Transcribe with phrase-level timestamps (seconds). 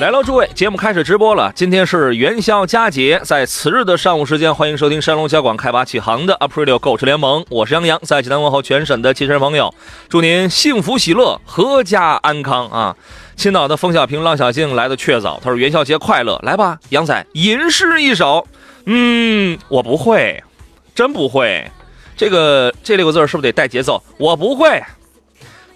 [0.00, 1.52] 来喽，诸位，节目开始直播了。
[1.54, 9.74] 今天是元宵佳节，在此日的上午时间，欢迎收听山东交广开发启航的 Aprilio 购车联盟，我是杨洋，在济南问候全省的汽车朋友，
[10.08, 12.96] 祝您幸福喜乐，阖家安康啊！
[13.36, 18.48] 青岛的冯小平、浪小静来的确早，他说元宵节快乐，来吧，杨仔吟诗一首。
[18.86, 20.42] 嗯，我不会，
[20.94, 21.70] 真不会，
[22.16, 24.02] 这个这六个字是不是得带节奏？
[24.16, 24.82] 我不会，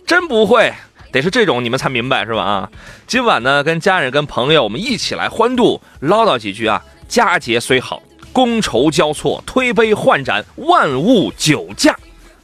[0.06, 0.72] 真不会。
[1.14, 2.42] 得是这种你们才明白是吧？
[2.42, 2.70] 啊，
[3.06, 6.84] 今晚呢，跟家人、跟朋友，我们一起来欢度，唠叨几句啊。
[7.06, 11.96] 佳节虽好，觥筹交错，推杯换盏，万物酒驾，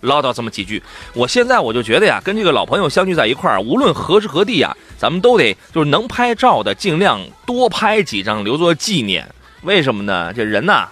[0.03, 0.81] 唠叨这么几句。
[1.15, 9.29] 我现在我就觉得呀，跟这个老朋友相聚在一块儿，无论何时何地呀，咱们都得就是能拍照的尽量多拍几张，留作纪念。
[9.63, 10.33] 为什么呢？
[10.33, 10.89] 这人呐，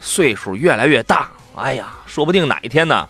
[0.00, 3.08] 岁数越来越大，哎呀，说不定哪一天呢，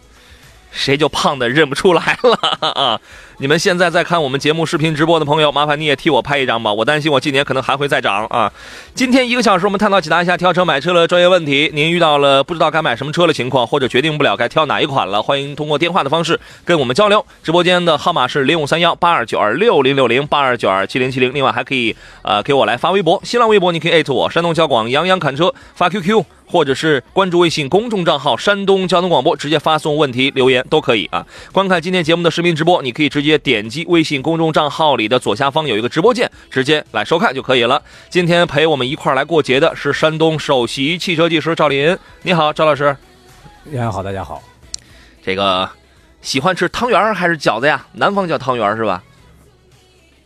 [0.70, 3.00] 谁就胖的认不出来了啊。
[3.38, 6.72] 你们现在在看我们节目视频直播的朋友，麻烦你也替我拍一张吧。
[6.72, 8.50] 我担心我今年可能还会再涨啊。
[8.94, 11.70] 今天一个小时，我们探讨解答一下挑车买车的专业问题。
[11.74, 17.22] 您遇到了不知道该买什么车的情况，或者决定不了该挑哪一款了，欢迎通过电话的方式跟我们交流。
[17.42, 21.34] 直播间的号码是零五三幺八二九二六零六零八二九二七零七零。
[21.34, 26.24] 另外还可以呃给我来发微博，新浪微博你可以艾特我山东交广杨洋侃车发 QQ。
[26.48, 31.26] 或者是关注微信公众账号“山东交通广播”，直接发送问题留言都可以啊。
[31.50, 37.82] 观看今天节目的视频直播，你可以直接点击微信公众账号里的左下方有一个直播键，直接来收看就可以了。
[38.10, 42.96] 今天陪我们一块儿来过节的是山东首席汽车技师赵林，你好，赵老师。
[43.64, 44.42] 大家好，大家好。
[45.24, 45.68] 这个
[46.20, 47.86] 喜欢吃汤圆还是饺子呀？
[47.92, 49.02] 南方叫汤圆是吧？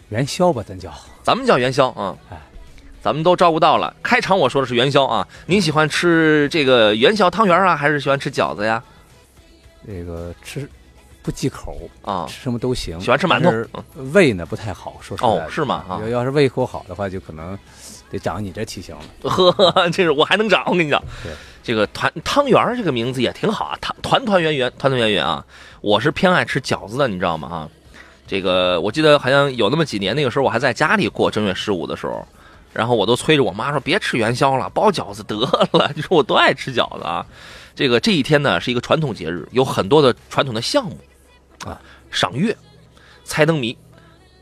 [0.09, 0.93] 元宵吧，咱叫。
[1.23, 2.17] 咱们叫元宵啊。
[2.31, 2.37] 哎。
[3.03, 3.97] 咱们都照顾到了。
[4.03, 8.85] 开场我说的是元宵啊，您喜欢吃这个元宵汤圆啊，还是喜欢吃饺子呀？
[9.87, 10.69] 这个吃
[11.31, 13.01] 不忌口啊，吃什么都行。
[13.01, 13.83] 喜欢吃馒头，
[14.13, 15.85] 胃呢不太好，说实话哦，是吗？
[16.03, 17.57] 要要是胃口好的话，就可能
[18.11, 19.31] 得长你这体型了。
[19.31, 21.01] 呵， 这是我还能长，我跟你讲。
[21.23, 21.33] 对，
[21.63, 25.45] 这个团汤圆这个名字也挺好啊，团团团圆圆，团团圆圆啊。
[25.83, 27.49] 我是偏爱吃饺子的，你知道吗？
[27.49, 27.69] 啊，
[28.27, 32.27] 这个我记得好像有那么几年，那个时候我还在家里过正月十五的时候。
[32.73, 35.37] 然后我都催着我妈说别吃元宵了，包饺子得
[35.73, 35.91] 了。
[35.95, 37.27] 你 说我多爱吃饺子啊！
[37.75, 40.97] 这个这一天呢是一个传统节日，有很多的传统的项目
[41.65, 42.57] 啊，赏月、
[43.25, 43.77] 猜灯谜、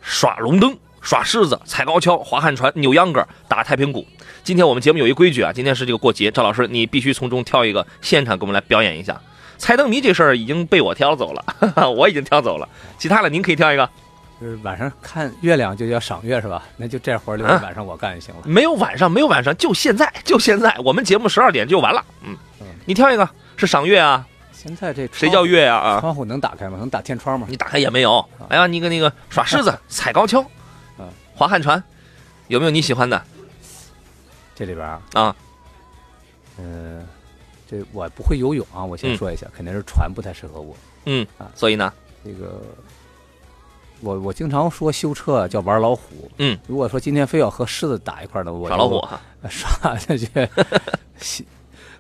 [0.01, 4.07] 耍龙灯、耍狮子、踩高跷、划旱船、扭秧歌、打太平鼓。
[4.45, 9.21] 今天我们节目有一规矩啊，今天是这个过节，赵老师你必须从中挑一个现场给我们来表演一下。
[9.59, 11.45] 猜灯谜这事儿已经被我挑走了，
[11.97, 13.89] 我已经挑走了，其他的您可以挑一个。
[14.41, 16.63] 就是晚上看月亮就叫赏月是吧？
[16.77, 18.43] 那就这活儿留晚上我干就行了。
[18.45, 22.05] 没有晚上，没有晚上，就现在，就现在，我们节目十二点就完了。
[22.23, 24.25] 嗯嗯，你挑一个，是赏月啊？
[24.61, 25.77] 现在这谁叫月呀？
[25.77, 26.77] 啊，窗户能打开吗？
[26.79, 27.47] 能打天窗吗？
[27.49, 28.25] 你打开也没有。
[28.49, 30.45] 哎呀，你个那个耍狮子、 踩高跷，
[30.99, 31.81] 嗯，划旱船，
[32.49, 33.23] 有没有你喜欢的？
[34.57, 35.37] 这里边啊，
[36.59, 37.07] 嗯，
[37.71, 40.77] 这我不会游泳啊，我先说一下，肯定是船不太适合我。
[41.05, 41.93] 嗯啊，所以呢，
[42.25, 42.61] 这个。
[44.01, 49.05] 我我经常说修车叫玩老虎，嗯，如果说今天非要和狮子打一块呢，我耍老虎，
[49.51, 50.29] 耍下去，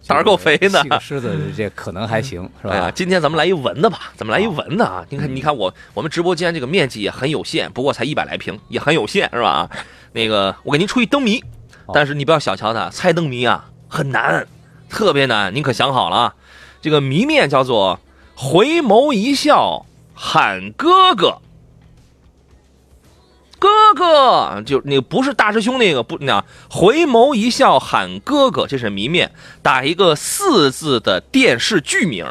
[0.08, 0.84] 胆儿够肥的。
[0.98, 2.90] 狮子这可能还行，是吧？
[2.90, 5.04] 今天咱们来一文的吧，咱们来一文的啊！
[5.10, 9.68] 你看，你看我我们直播间这个面积也很有限，不过才一百来平，也很有限，是吧？
[10.12, 11.44] 那个我给您出一灯谜，
[11.92, 14.46] 但是你不要小瞧它，猜灯谜啊很难，
[14.88, 16.34] 特别难，您可想好了啊？
[16.80, 18.00] 这个谜面叫做
[18.34, 19.84] “回眸一笑
[20.14, 21.38] 喊哥哥”。
[23.58, 29.32] 哥哥，就那个不是大师兄那个不那回眸一笑喊哥哥，这是谜面，
[29.62, 32.26] 打一个四字的电视剧名。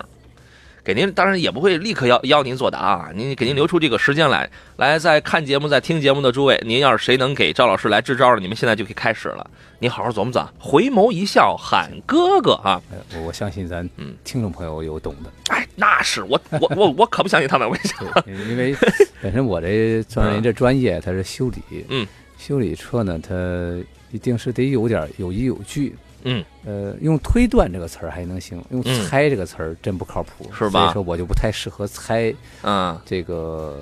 [0.88, 4.50] 给您当然也不会立刻要邀您作答啊，您给您留出这个时间来。
[4.78, 9.46] 来，在看节目、在听节目的诸位，您要是谁能给赵老师来支招了，你们现在就可以开始了。
[9.80, 12.82] 你好好琢磨琢磨，回眸一笑喊哥哥啊！
[13.14, 15.30] 我我相信咱嗯听众朋友有懂的。
[15.50, 18.74] 哎，那是我我我我可不相信他们，我跟你讲，因为
[19.22, 22.08] 本身我这专业这专业它是修理，嗯，
[22.38, 23.36] 修理车呢，它
[24.12, 25.94] 一定是得有点有依有据。
[26.30, 32.34] 嗯，呃，用推断这个词儿还能行，用嗯猜这个词儿真不靠谱，是吧所以说我就不太适合猜
[32.64, 33.82] 嗯，这个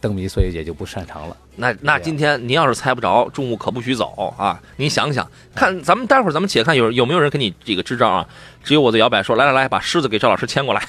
[0.00, 1.36] 灯谜，所以也就不擅长了。
[1.54, 4.60] 那那今天您要是猜不着，中午可不许走啊！
[4.76, 8.28] 您想想看，咱们待会儿咱们且看有有没有人给你这个支招啊？
[8.62, 10.80] 只有我的摇摆说，来来来，把狮子给赵老师牵过来，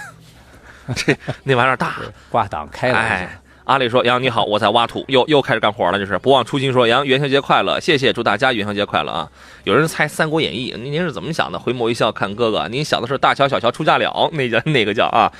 [0.96, 1.96] 这那玩意儿大。
[2.30, 9.30] 挂档开了，哎，阿里说：“杨你好，我在挖土，又又开始干活了。”就是不忘初心说：“杨元宵节快乐，谢谢，祝大家元宵节快乐啊！”
[9.64, 11.60] 有人猜《三国演义》，您您是怎么想的？
[11.60, 15.32] 回眸一笑看哥哥，您想的是大乔小乔出嫁了，那叫那个叫啊？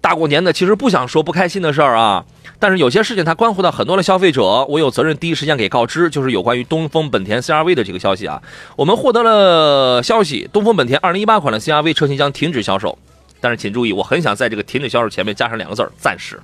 [0.00, 2.24] 大过年的，其实不想说不开心的事儿啊，
[2.58, 8.42] 但是有些事情它关乎到很多的消费者，我有责任第一时间给告知，就是有关于东风本田 CRV 的这个消息啊。
[8.76, 12.98] 我们获得了消息，东风本田2018款的 CRV 车型将停止销售，
[13.42, 16.40] 但是请注意，我很想在这个停止销售前面加上两个字儿“暂时”。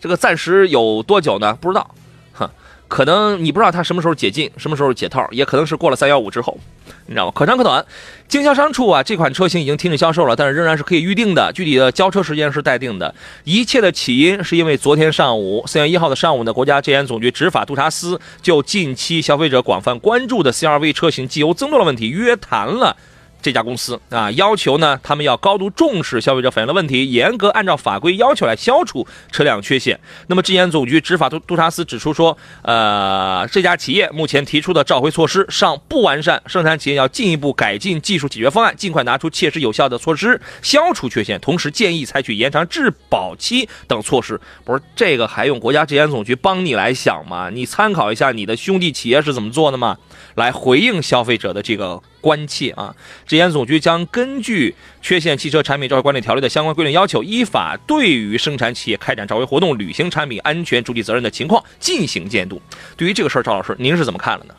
[0.00, 1.56] 这个暂时有多久呢？
[1.60, 1.94] 不知道，
[2.32, 2.48] 哼，
[2.88, 6.58] 可能你不知道它什么时候解禁，什么时候解套，也可能是过了三幺五之后，
[7.06, 7.32] 你知道吗？
[7.34, 7.84] 可长可短。
[8.26, 13.14] 经销商处啊，这款车型已经停止销售了，但是仍然是可以预定的，具体的交车时间是待定的。
[13.44, 22.96] 一切的起因是因为昨天上午，四月一号的上午呢，国家质检总局执法督察司就近期消费者广泛关注的 CRV 车型机油增多的问题约谈了。
[23.42, 29.98] 这家公司啊，要求呢，他们要高度重视消费者反映的问题，严格按照法规要求来消除车辆缺陷。
[30.26, 41.40] 那么，质检总局执法督督察司指出说，呃，这家企业目前提出的召回措施尚不完善，生产企业要进一步改进技术解决方案，尽快拿出切实有效的措施消除缺陷。
[41.40, 44.40] 同时，建议采取延长质保期等措施。
[44.64, 47.50] 不是这个还用国家质检总局帮你来想吗？
[47.50, 49.96] 你参考一下你的兄弟企业是怎么做的吗？
[50.34, 52.94] 来回应消费者的这个关切啊！
[53.26, 54.70] 质检总局将根据
[55.02, 62.60] 《缺陷汽车产品召回管理条例》的相关规定要求，依法对于生产企业开展召回活动、履行产品安全主体责任的情况进行监督。
[62.96, 64.54] 对于这个事儿，赵老师您是怎么看的呢？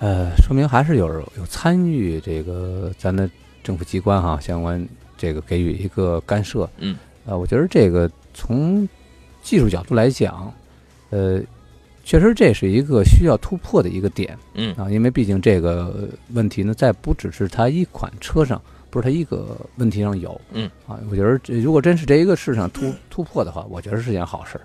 [0.00, 1.06] 呃，说明还是有
[1.38, 3.28] 有参与这个咱的
[3.62, 4.86] 政府机关哈，相关
[5.16, 6.68] 这个给予一个干涉。
[6.78, 8.86] 嗯，呃，我觉得这个从
[9.42, 10.52] 技术角度来讲，
[11.10, 11.40] 呃，
[12.04, 18.60] 确实这是一个需要突破的一个点嗯啊，因为毕竟这个问题呢，在不只是它一款车上，
[18.90, 20.38] 不是它一个问题上有。
[20.52, 24.60] 嗯，啊，我觉得这如果真是这一个市场突突破的话，我觉得是件好事儿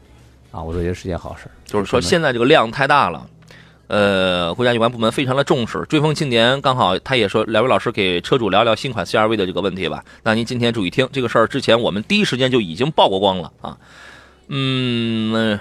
[0.51, 1.51] 啊，我觉得是件好事儿。
[1.65, 3.25] 就是说现在这个量太大了。
[3.88, 5.83] 呃，国家有关部门非常的重视。
[5.89, 10.06] 追风青年刚好他也说，两位老师给车主聊聊新款 CRV 的这个问题吧。
[10.21, 13.75] 那您今天注意听，这个事儿之前我们第一时间就已经曝过光了啊。
[14.47, 15.59] 嗯，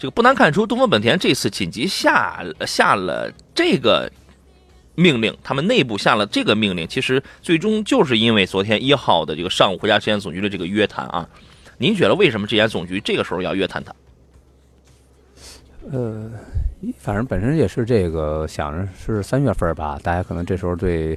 [0.00, 4.10] 这个不难看出，东风本田这次紧急下下了这个
[4.94, 11.28] 命令，他们内部下了这个命令，其实最终就是因为昨天一号的这个上午国家质检总局的这个约谈啊。
[11.76, 13.94] 您觉得为什么质检总局这个时候要约谈他？
[15.92, 16.30] 呃，
[16.98, 21.12] 反正本身也是这个想着是三月份吧，大家可能这时候对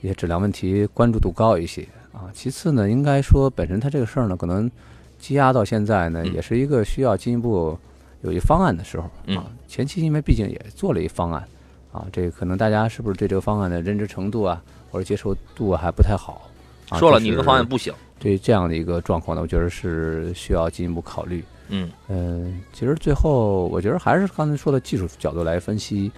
[0.00, 1.82] 一些质量问题关注度高一些
[2.12, 2.30] 啊。
[2.32, 4.70] 其次呢，应该说本身他这个事儿呢，可能
[5.18, 7.76] 积压到现在呢，嗯也是一个需要进一步
[8.22, 9.46] 有一方案的时候嗯啊。
[9.66, 11.46] 前期因为毕竟也做了一方案
[11.92, 16.48] 啊，这个可能大家是不是对这个方案的认知程度啊，或者接受度啊还不太好。
[16.88, 17.92] 啊说了，你这个方案不行。
[18.18, 21.44] 对这样的一个状况呢，我觉得是需要进一步考虑。
[21.68, 26.10] 嗯嗯，其实最后我觉得还是刚才说的技术角度来分析，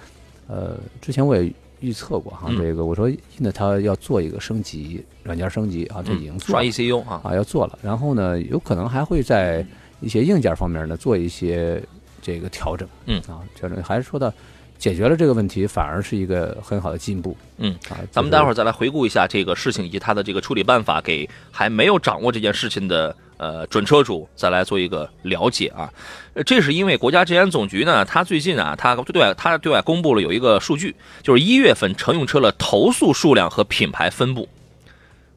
[0.47, 9.67] 呃，之前我也预测过哈，嗯这个我说那它要做一个升级，软件升级啊，这已经做刷了 ECU 啊，啊，要做了，然后呢，有可能还会在
[10.01, 11.83] 一些硬件方面呢做一些
[12.23, 14.33] 这个调整，嗯啊，调整还是说到
[14.79, 25.93] 解决了这个问题，反而是一个很好的进步，嗯啊，咱们待会儿儿再来回顾一下这个事情以及它的这个处理办法，给还没有掌握这件事情的呃准车主再来做一个了解啊。
[26.33, 34.49] 呃这是因为国家治安总局呢，它最近啊，它对外它对外公布了有一个数据，就是一月份乘用车的投诉数量和品牌分布，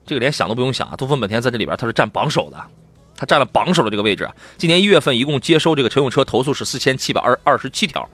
[0.05, 2.57] 这个连想都不用想啊，东风本田在这里边它是占榜首的。
[3.15, 4.35] 它占了榜首的这个位置啊！
[4.57, 8.09] 今年一月份一共接收这个乘用车投诉是四千七百二二十七条，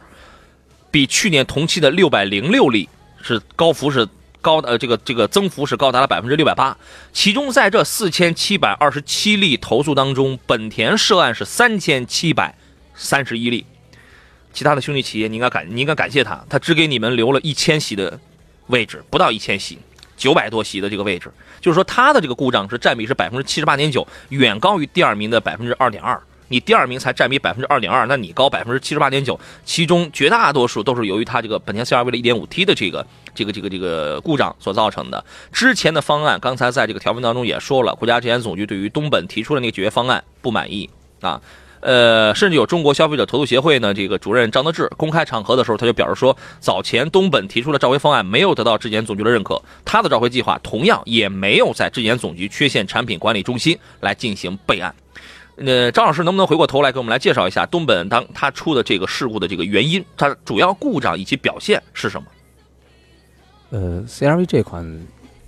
[0.91, 2.87] 比去年同期的六百零六例
[3.21, 4.07] 是高幅是
[4.41, 6.77] 高呃这个这个增幅是高达了百分之六百八。
[7.13, 12.55] 其中在这四千七百二十七例投诉当中，本田涉案是三千七百
[12.95, 13.65] 三十一例。
[14.51, 18.19] 其他的兄弟企业，你应该感你应该感谢他，他只给你们留了一千席的
[18.67, 19.77] 位置，不到一千席，
[20.17, 26.21] 九百多席的这个位置，就是说它的这个故障是占比是百分之七十八点九，远高于第二名的百分之二点二。
[26.51, 35.23] 你第二名才占比百分之二点二，那你高百分之七十八点九，其中绝大多数都是由于它这个本田 CR-V 的一点五 T 的这个这个这个这个故障所造成的。
[35.51, 40.89] 之前的方案，刚才在这个条文当中也说了，国家质检总局对于东本提出的那个解决方案不满意
[41.21, 41.39] 啊。
[41.81, 54.93] 呃，甚至有中国消费者投诉协会呢，这个主任张德志公开场合的时候，他就表示说，早前东本提出的召回方案没有得到质检总局的认可，他的召回计划同样也没有在质检总局缺陷产品管理中心来进行备案。
[55.57, 62.27] 呃，张老师能不能回过头来给我们来介绍一下东本当他出的这个事故的这个原因，它主要故障以及表现是什么？
[63.71, 64.83] 呃，CRV 这款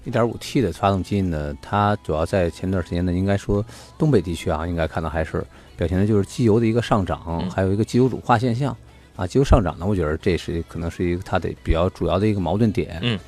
[0.05, 3.63] 1.5T 的发动机呢，它主要在前段时间呢，应该说
[3.97, 5.45] 东北地区啊，应该看到还是
[5.77, 8.75] 表现的就是机油的一个上涨，还有一个机油乳化现象
[9.15, 9.27] 啊。
[9.27, 12.99] 机油上涨呢，我觉得这是可能是一个它的比较主要的一个矛盾点。
[13.01, 13.19] 嗯，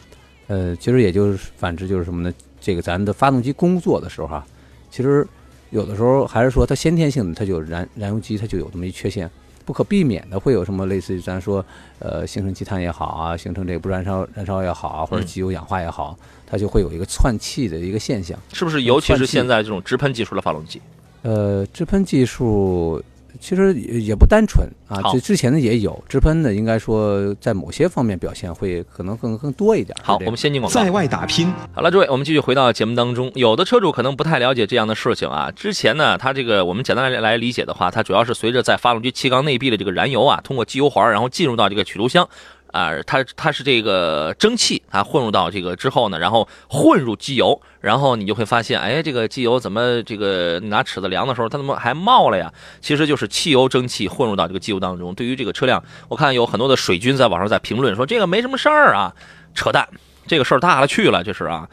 [0.48, 2.34] 呃，其实也就是反之就是什么呢？
[2.60, 4.46] 这个咱的发动机工作的时候哈，
[4.90, 5.28] 其实
[5.70, 9.30] 有的时候还是说它先天性的它就燃燃油机它就有这么一缺陷。
[9.66, 11.64] 不可避免的会有什么类似于咱说，
[12.00, 18.38] 呃，形成积碳也好啊，形成这个不燃烧燃烧也好啊，或者机油氧化也好，它就会有一个窜气的一个现象。
[18.52, 18.84] 是不是？
[18.84, 20.82] 尤其是现在这种直喷技术的发动机？
[21.22, 23.04] 呃，直喷技术。
[23.40, 29.98] 其实也也不单纯啊，这之前的也有直喷的，应该说在某些方面表现会可能更更多一点。
[30.02, 30.84] 好，我们先进广告。
[30.84, 31.52] 在外打拼。
[31.74, 33.32] 好了，诸位，我们继续回到节目当中。
[33.36, 35.52] 有的车主可能不太了解这样的事情啊。
[35.52, 42.28] 之前呢，它这个我们简单来来理解的话，它主要是随着在发动机气缸内壁的这个燃油啊，通过机油环然后进入到这个曲轴箱。
[42.74, 52.52] 啊，它它是这个蒸汽啊混入到这个之后呢，然后混入机油，然后你就会发现，哎，这个机油怎么这个拿尺子量的时候，它怎么还冒了呀？
[52.82, 55.14] 其实就是汽油蒸汽混入到这个机油当中。
[55.14, 59.14] 对于这个车辆，我看有很多的水军在网上在评论说这个没什么事儿啊，
[59.54, 59.88] 扯淡，
[60.26, 61.70] 这个事儿大了去了，这是啊。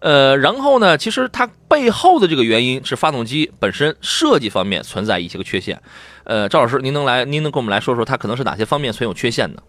[0.00, 5.80] 呃，然后呢，其实它背后的这个原因是发动机本身设计方面存在一些个缺陷。
[6.24, 9.62] 呃，赵老师，您能来，您能跟我们来说说它可能是哪些方面存有缺陷呢？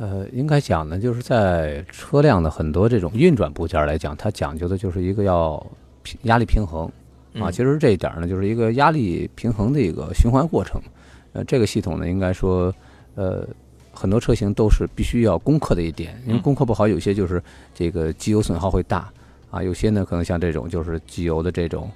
[0.00, 5.64] 呃，应该讲呢，就是在车辆的很多这种运转部件来讲，它讲究的就是一个要
[6.22, 6.90] 压力平衡
[7.38, 7.50] 啊。
[7.50, 10.80] 其实这一点呢，就是一个压力平衡的一个循环过程。
[11.34, 12.74] 呃，这个系统呢，应该说，
[13.14, 13.46] 呃，
[13.92, 17.42] 很多车型都是必须要攻克的一点，因为攻克不好，有些就是
[17.74, 19.12] 这个机油损耗会大
[19.50, 21.90] 啊，有些呢可能像这种就是机油的这种。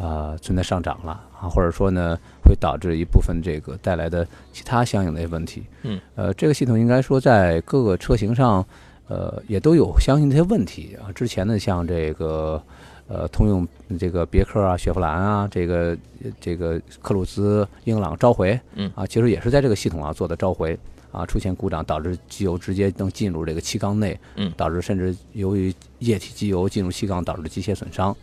[0.00, 5.62] 啊，存在上涨了啊，或者说呢，会导致一部分这个带来的其他相应的问题。
[5.82, 8.64] 嗯，呃，这个系统应该说在各个车型上，
[9.08, 11.12] 呃，也都有相应的一些问题啊。
[11.12, 12.62] 之前呢，像这个
[13.08, 15.94] 呃，通用这个别克啊、雪佛兰啊，这个
[16.40, 20.78] 这个克鲁兹、英朗召回，嗯啊，其实也是在这个系统上做的召回
[21.12, 28.16] 啊，出现故障导致机油直接能进入这个气缸内，嗯，导致甚至由于液体机油进入气缸导致机械损伤，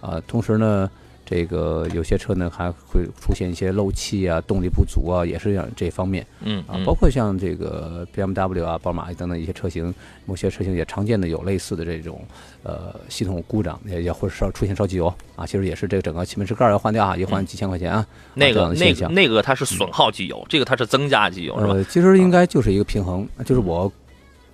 [0.00, 0.88] 啊，同时呢。
[1.26, 6.26] 这个有些车呢还会出现一些漏气啊、动力不足啊，也是像这方面。
[6.40, 9.94] 嗯啊，包括像这个 BMW 啊、宝马等等一些车型，
[10.26, 12.22] 某些车型也常见的有类似的这种
[12.62, 15.46] 呃系统故障，也也会烧出现烧机油啊。
[15.46, 18.06] 其实也是这个整个气门室盖要换掉啊，一换几千块钱啊。
[18.34, 21.88] 那个那个那个它是损耗机油，这个它是增加机油是吧？
[21.88, 23.90] 其实应该就是一个平衡，就是我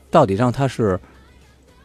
[0.08, 0.98] 到底让它是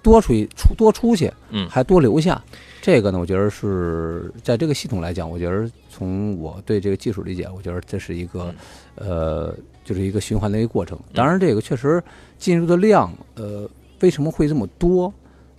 [0.03, 2.39] 多出去出多出去，嗯，还多留下。
[2.85, 8.53] 这个呢，我觉得是在这个系统来讲，我觉得从我对这个技术理解，我觉得这是一个，
[8.93, 10.95] 呃，就是一个循环的一个过程。
[11.11, 11.99] 当然，这个确实
[12.37, 13.67] 进入的量，呃，
[14.01, 15.11] 为什么会这么多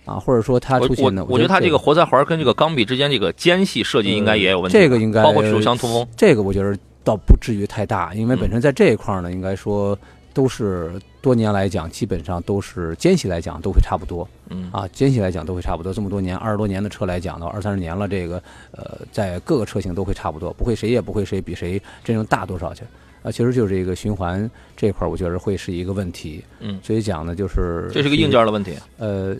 [0.05, 0.15] 啊？
[0.15, 4.77] 或者说它出现的，我觉得它这个活塞环跟这个钢笔之间这个间隙设计应该也有问题。
[4.77, 9.99] 这个应该包括曲轴箱通风，这个我觉得倒不至于太大，因为本身在这一块呢，应该说。
[10.37, 15.91] 都是多年来讲，基本上都是间隙来讲都会差不多，嗯啊，间隙来讲都会差不多。
[15.91, 18.35] 这么多年，二十多年的车来讲的话，二三十年了，这个
[18.69, 22.83] 呃，在各个车型都会差不多，不会谁也不会谁比谁真正大多少去
[23.23, 23.31] 啊。
[23.31, 29.35] 其实就是这个循环这块，我觉得会是一个问题，嗯，所以讲呢，就是这是个硬件的问题，呃，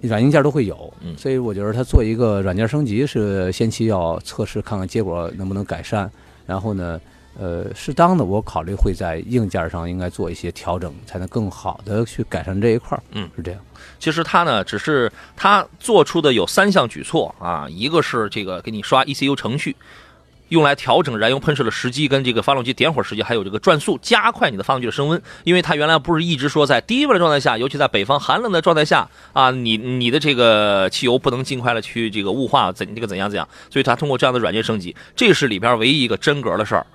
[0.00, 6.10] 软硬件都会有，嗯，所以我觉得它做一个软件升级是先期要测试看看结果能不能改善，
[6.46, 7.00] 然后呢。
[7.38, 13.02] 呃，适当的，我考虑会在硬件上应该做一些调整，才能更好的去改善这一块儿。
[13.12, 13.60] 嗯，是这样。
[13.98, 19.74] 其实它呢，只是它做出的有三项举措啊，一个是这个给你刷 ECU 程序，
[20.50, 25.20] 用来调整燃油喷射的时机跟这个发动机点火时机，还有这个转速，加快你的发动机的升温。
[25.44, 36.86] 因为它原来不是一直说在低温的状态下，尤其在北方寒冷的状态下啊，你你的这个汽油不能尽快的去这个雾化怎这个怎样怎样，所以它通过这样的软件升级，这是里边唯一一个真格的事儿。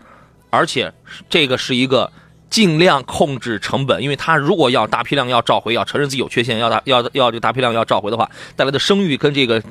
[0.49, 0.93] 而且
[1.29, 2.11] 这个是一个
[2.49, 9.61] 尽量控制成本，因为他如果要大批量要召回，要承认自己有缺陷，要大要要这大批量要召回的话，带来的声誉跟这个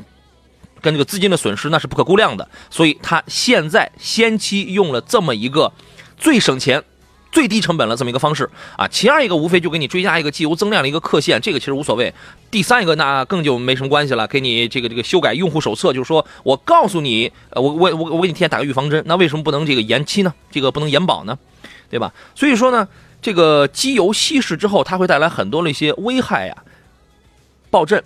[0.80, 2.47] 跟这个资金的损失那是不可估量的。
[2.71, 5.73] 所以他现在先期用了这么一个
[6.18, 6.83] 最省钱、
[7.30, 8.88] 最低成本了这么一个方式啊。
[8.88, 12.12] 其二一个无非就给你追加一个机油增量的一个刻线，这个其实无所谓。
[12.50, 20.33] 第三一个那更就没什么关系了，给你这个这个修改用户手册，就是说我告诉你，呃，我我我我给你提前打个预防针，那为什么不能这个延期呢？
[20.50, 21.38] 这个不能延保呢？
[21.90, 22.12] 对吧？
[22.35, 22.88] 所以说呢，
[23.21, 26.56] 这个机油稀释之后，它会带来很多的一些危害呀，
[27.71, 28.02] 爆震、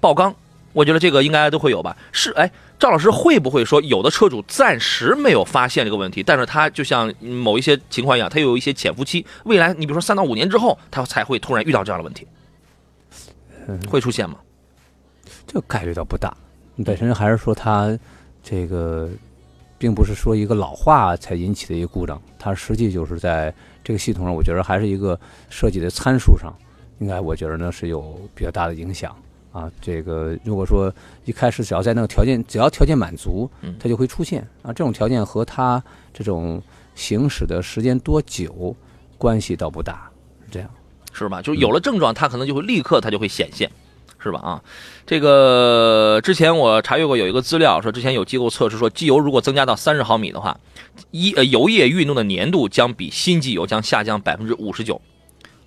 [0.00, 0.34] 爆缸，
[0.72, 1.96] 我觉得这个应该都会有吧？
[2.12, 2.50] 是，哎。
[2.78, 12.26] 赵老师会不会说，有的车主暂时没有发现这个问题，但是他就像某一些情况一样，他有一些潜伏期，未来你比如说三到五年之后，他才会突然遇到这样的问题，
[13.88, 14.36] 会出现吗？
[15.46, 16.32] 这个概率倒不大，
[16.84, 17.98] 本身还是说它
[18.42, 19.08] 这个
[19.76, 25.18] 并不是说一个老化才引起的一个故障，它实际就是在这个系统上，我觉得还是一个
[25.50, 26.54] 设计的参数上，
[27.00, 29.16] 应该我觉得呢是有比较大的影响。
[29.58, 30.92] 啊，这个如果说
[31.24, 33.50] 一开始只要在那个条件，只要条件满足，
[33.80, 34.66] 它就会出现啊。
[34.66, 35.82] 这种条件和它
[36.14, 36.62] 这种
[36.94, 38.76] 行驶的时间多久
[39.16, 40.08] 关系倒不大，
[40.44, 40.70] 是这样，
[41.12, 41.42] 是吧？
[41.42, 43.68] 就是有了症状，它可能就会立刻它就会显现，
[44.20, 44.38] 是吧？
[44.38, 44.62] 啊，
[45.04, 50.56] 这个之前我查阅过有一个资料，说之前有机构测试说，机油如果增加到三十毫米的话，
[51.10, 55.00] 一呃油液运动的粘度将比新机油将下降百分之五十九。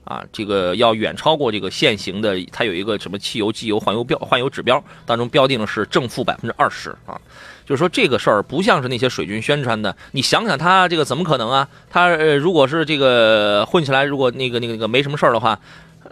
[0.03, 7.20] 啊，这个要远超过这个现行的，它有一个什么汽油、机油换油标、换油指标当中标定的是正负百分之二十啊，
[7.65, 9.96] 就是说这个事儿不像是那些水军宣传的。
[10.12, 11.67] 你想想，他这个怎么可能啊？
[11.89, 15.60] 他呃，如果是这个混起来，如果那个那个那个没什么事儿的话，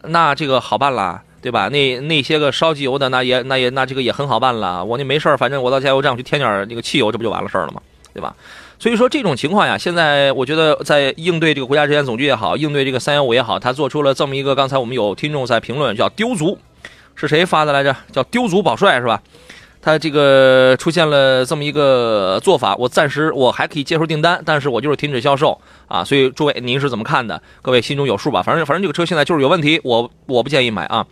[0.04, 1.68] 那这个好办了，对吧？
[1.70, 4.86] 那那些个烧机油的，那也那也那这个也很好办了。
[4.86, 7.82] 我那没事儿，反正我到加油站我去添点儿那个汽油，这不就完了事儿了吗？
[8.14, 8.36] 对吧？
[8.80, 16.58] 所以说这种情况呀，现在我觉得在应对这个国家质检总局也好，应对这个三幺五也好，他做出了这么一个，刚才我们有听众在评论叫丢足，
[17.14, 17.94] 是谁发的来着？
[18.14, 19.22] 叫丢足保帅是吧？
[19.82, 25.60] 他这个出现了这么一个做法，我暂时我还可以接受订单，但是我就是停止销售
[25.90, 26.02] 啊。
[26.04, 27.42] 所以诸位您是怎么看的？
[27.62, 28.42] 各位心中有数吧。
[28.42, 31.06] 反正反正这个车现在就是有问题，我我不建议买啊。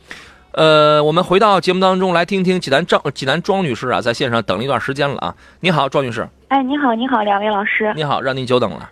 [0.54, 5.36] 呃，我们回到节目当中来听听济南张济南庄女士啊，在线上等了一段时间了啊。
[5.60, 6.28] 你好，庄女士。
[6.48, 7.92] 哎，你好，你好，两位老师。
[7.96, 8.90] 你好，让您久等了。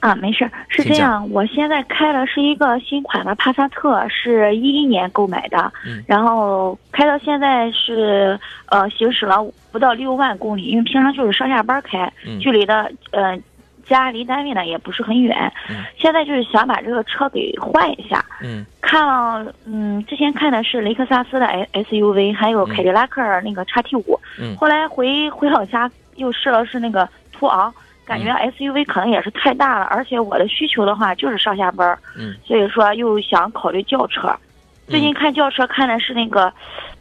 [0.00, 9.42] 啊，没事，是这样，我现在开的是一个新款的帕萨特，是一一年购买的，嗯，然后开到现在是呃行驶了
[9.72, 13.38] 不到六万公里，因为平常就是上下班开，距离的呃。
[13.86, 15.52] 家离单位呢也不是很远，
[15.98, 18.24] 现在就是想把这个车给换一下。
[18.42, 24.18] 嗯，看了，嗯，之前看的是雷克萨斯的 S SUV，还有凯迪拉克那个叉 T 五。
[24.40, 27.72] 嗯，后来回回老家又试了试那个途昂，
[28.04, 31.98] 感觉 SUV 可能也是太大了，而且我的需求的话就是上下班。
[32.16, 34.34] 嗯，所以说又想考虑轿车。
[34.86, 36.52] 最近看轿车看的是那个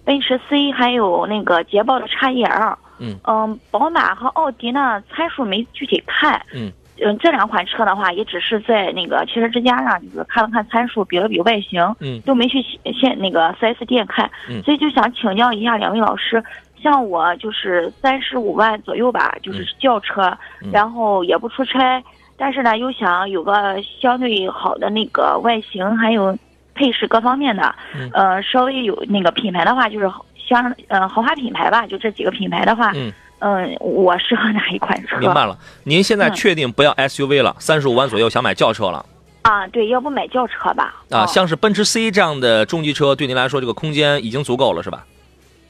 [0.05, 2.75] 奔驰 C，还有那个捷豹的叉 EL。
[2.99, 6.41] 嗯嗯，宝马和奥迪呢参数没具体看。
[6.53, 6.71] 嗯
[7.03, 11.81] 嗯，这两款车的话，也只是在那个汽车之家上就是看了看参数，比了比外形。
[11.99, 12.61] 嗯，都没去
[12.93, 14.29] 现那个 4S 店看。
[14.47, 16.41] 嗯，所以就想请教一下两位老师，
[16.83, 20.37] 像我就是三十五万左右吧，就是轿车，
[20.71, 22.03] 然后也不出差，
[22.37, 26.37] 但是呢又想有个相对好的那个外形，还有
[26.75, 27.73] 配饰各方面的，
[28.13, 30.11] 呃，稍微有那个品牌的话，就是。
[30.45, 35.17] 像呃豪华品牌吧，就这几个品牌的话，嗯嗯，我适合哪一款车？
[35.17, 39.05] 明白了，您现在确定不要 SUV 了，三十五万左右想买轿车了？
[39.43, 40.95] 啊，对，要不买轿车吧？
[41.09, 45.05] 啊，像是奔驰 C 这样的中级车，对您来说这个空间已经足够了，是吧？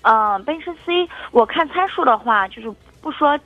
[0.04, 3.38] 嗯，奔驰 C，我看参数的话，就是不说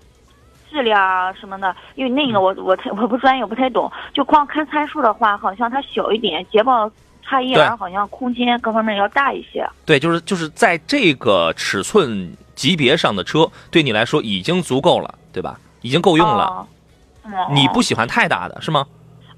[0.69, 6.91] 质量什么的，因为那个我我太我不专业，我不太懂，就光看参数的话，好像它小一点，捷豹。
[7.29, 9.69] 差一点好像空间各方面要大一些。
[9.85, 15.59] 对，就是就是在这个尺寸级别上的车，对你来说已经足够了，对吧？
[15.81, 16.65] 已经够用了。
[17.51, 18.87] 你不喜欢太大的是吗？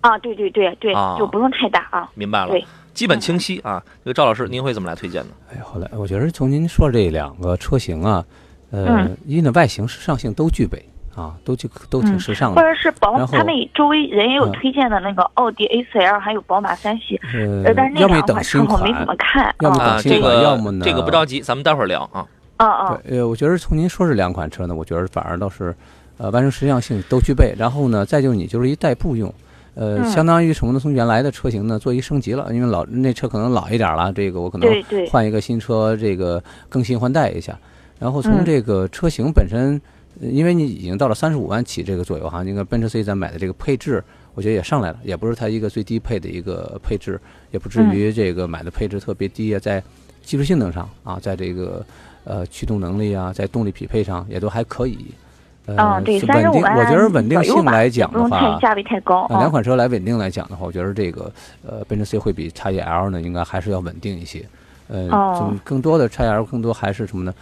[0.02, 2.08] 啊，对对对对，就不用太大啊。
[2.14, 2.54] 明白了，
[3.00, 3.82] 基本清晰啊。
[4.04, 5.30] 这个赵老师，您会怎么来推荐呢？
[5.54, 8.26] 哎，好嘞，我觉得从您说这两个车型啊，
[8.72, 10.84] 呃，一呢外形、时尚性都具备。
[11.16, 17.20] 啊，都就都挺时尚的，或者是宝马，他们周围人也有推荐的那个奥迪 A4L，还有宝马三系，
[17.66, 19.54] 呃，但是那两款车我没怎么看。
[19.60, 20.86] 要么等新款，要么呢？
[20.86, 22.26] 这个不着急，咱们待会儿聊啊。
[22.56, 23.02] 啊啊。
[23.04, 25.76] 对，呃，我觉得从您说这两款车呢，我觉得反而倒是，
[26.20, 27.54] 呃，完成时尚性都具备。
[27.58, 29.34] 然后呢，再就你就是一代步用，
[29.80, 30.80] 呃，相当于什么呢？
[30.80, 34.70] 从原来的车型呢做一升级了，因为老那车可能老一点了，这个我可能
[35.10, 37.58] 换一个新车，这个更新换代一下。
[37.98, 39.82] 然后从这个车型本身。
[40.22, 47.18] 因为你已经到了三十五万起这个左右哈，那个奔驰 C 咱买的这个配置，我觉得也上来了，也不是它一个最低配的一个配置，
[47.52, 49.82] 也不至于这个买的配置特别低啊，在
[50.22, 51.86] 技术性能上啊，在这个
[52.26, 55.29] 呃驱动能力啊，在动力匹配上也都还可以，呃，
[55.78, 59.50] 嗯，对，是稳定，三十五万我觉得稳定性来讲的话，太价位太高啊，两啊。
[59.50, 61.32] 款车来稳定来讲的话，我觉得这个
[61.68, 64.46] 呃，奔驰 C 会比叉 E L 呢，应该还是要稳定一些。
[64.88, 67.34] 呃，哦就更多的叉 E L 更多还是什么呢？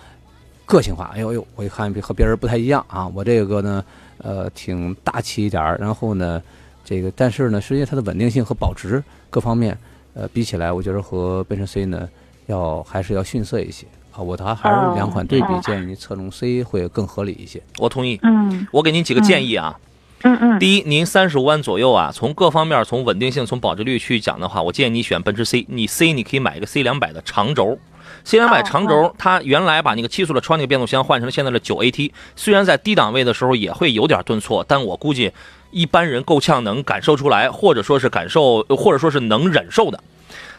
[0.65, 1.11] 个性化。
[1.13, 3.83] 哎呦哎呦，我一看和别人不太一样啊，我这个呢，
[4.17, 5.77] 呃，挺大气一点儿。
[5.79, 6.41] 然后呢，
[6.83, 9.77] 这个但是呢，实际上它的稳定性和保值各方面，
[10.13, 12.09] 呃，比起来，我觉得和奔驰 C 呢，
[12.47, 14.21] 要还是要逊色一些啊。
[14.23, 17.61] 我它还是哦两款对比哦，建议您侧重 C 会更合理一些。
[17.77, 18.19] 我同意。
[18.23, 19.79] 嗯我给您几个建议啊。
[20.23, 25.63] 嗯嗯，第一，您三十五万左右啊，从各方面，从稳定性、从保值率去讲的话，我建议你选奔驰 C。
[25.69, 27.77] 你 C 你可以买一个 C 两百的长轴。
[28.23, 35.31] C 两百哦长轴，它原来把那个七速的超那个变速箱换成了现在的九 AT，虽然在低档位的时候也会有点顿挫，但我估计
[35.69, 40.03] 一般人够呛能感受出来，或者说是感受，或者说是能忍受的。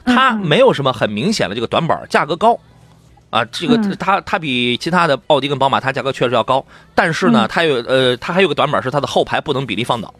[0.04, 2.56] 它没有什么很明显的这个短板，价格高。
[3.30, 6.64] 啊，这个嗯它它比其他的奥迪跟宝马，它价格确实要高，
[6.94, 10.12] 但是呢，嗯它有呃，它还有个短板是它的后排不能比例放倒，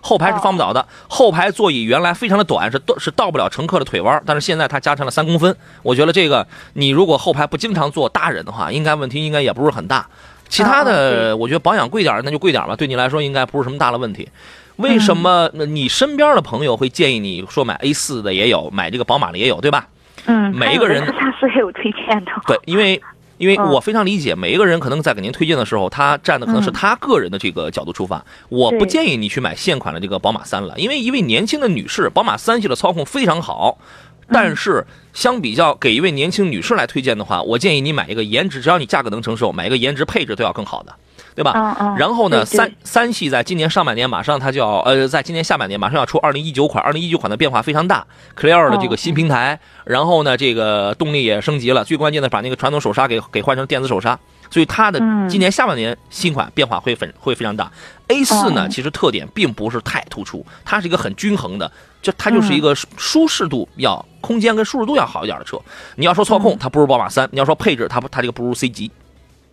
[0.00, 10.06] 后排是放不倒的，后排座椅原来非常的短，是到是到不了乘客的腿弯，但是现在它加长了三公分，我觉得这个你如果后排不经常坐大人的话，应该问题应该也不是很大。
[10.48, 14.28] 其他哦的，我觉得保养贵点儿那就贵点儿吧，对你来说应该不是什么大的问题。
[14.76, 19.88] 为什么你身边的朋友会建议你说买 A 四的也有，买这个宝马的也有，对吧？
[20.26, 22.32] 嗯，每一个人还有雷克萨斯也有推荐的。
[22.46, 23.00] 对，因为
[23.38, 28.24] 因为嗯我非常理解，每一个人可能在给您推荐的时候，他站的可能是嗯他个人的这个角度出发。
[28.48, 40.94] 我不建议你去买现款的这个宝马三了，因为一位年轻的女士，宝马三系的操控非常好，嗯但是相比较给一位年轻女士来推荐的话，我建议你买一个颜值，只要你价格能承受，买一个颜值配置都要更好的，
[41.34, 41.52] 对吧？
[41.54, 41.96] 嗯嗯。
[41.96, 48.06] 然后呢，三三系在今年上半年马上它就要呃，在今年下半年马上要出二零一九款，二零一九款的变化非常大
[48.38, 54.18] ，Clear 的这个新平台，然后呢，这个动力也升级了，最关键的把那个传统手刹给给换成电子手刹，
[54.50, 57.70] 所以它的嗯今年下半年新款变化会很会非常大。
[58.08, 61.70] A 四呢，哦其实特点并不是太突出，它是一个很均衡的，
[62.02, 65.58] 就它就是一个舒舒适度要空间跟舒适度要好一点的车。
[65.96, 68.90] 你要说操控，它不如宝马三；你要说配置，它不它这个不如 C 级。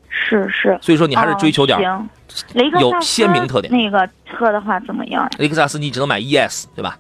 [0.10, 0.78] 是是。
[0.82, 5.30] 所以说你还是追求点儿哦行，雷克有萨斯鲜明特点那个车的话怎么样？
[5.38, 6.98] 雷克萨斯，你只能买 ES，对吧？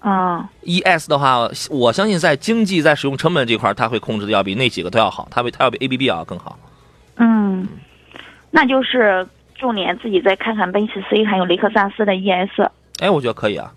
[0.00, 6.58] 啊，ES 的话，我相信在经济在使用成本这块儿，它会控制的要比那几个都要好，它比它要比 ABB 要更好。
[7.16, 7.68] 嗯，
[8.50, 12.70] 那就是重点自己再看看奔驰 C 还有雷克萨斯的 ES。
[13.00, 13.70] 哎，我觉得可以啊。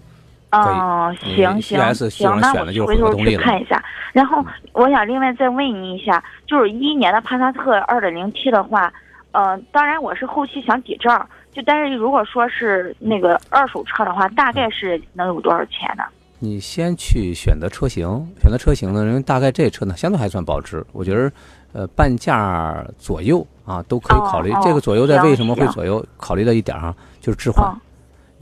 [0.54, 3.84] 哦，以行行行，那我选的就是回头去看一下。
[4.12, 8.94] 然后我想另外再问您一下，就是一一年的帕萨特二点零 T 的话，
[9.32, 16.04] 呃，当然我是后期想抵账，就但是如果说是那个二手车的话，大概是能有多少钱呢？
[16.40, 18.06] 你先去选择车型，
[18.42, 21.32] 选择车型呢，因为大概这车呢相对还算保值，我觉得，
[21.72, 24.54] 呃，半价左右啊都可以考虑。
[24.62, 26.06] 这个左右在为什么会左右？
[26.18, 27.78] 考虑到一点啊，就是置换，哦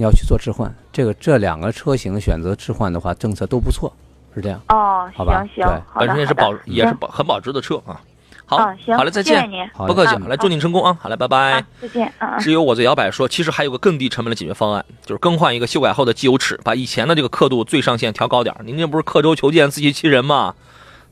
[0.01, 0.73] 你要去做置换。
[0.91, 3.93] 这个这两个车型选择置换的话，政策都不错，
[4.33, 4.59] 是这样。
[4.69, 8.01] 哦，好吧行行对，本身也是保也是保很保值的车啊。
[8.47, 10.97] 好嗯，行，好嘞，再见，不客气，嗯来祝您成功啊！
[10.99, 12.11] 好嘞，拜拜啊。，再见。
[12.39, 18.55] 只有我最摇摆说，其实还有个更低成本的解决方案，就是更换一个修改后的机油尺，把以前的这个刻度最上限调高点。
[18.65, 20.55] 您这不是刻舟求剑、自欺欺人吗？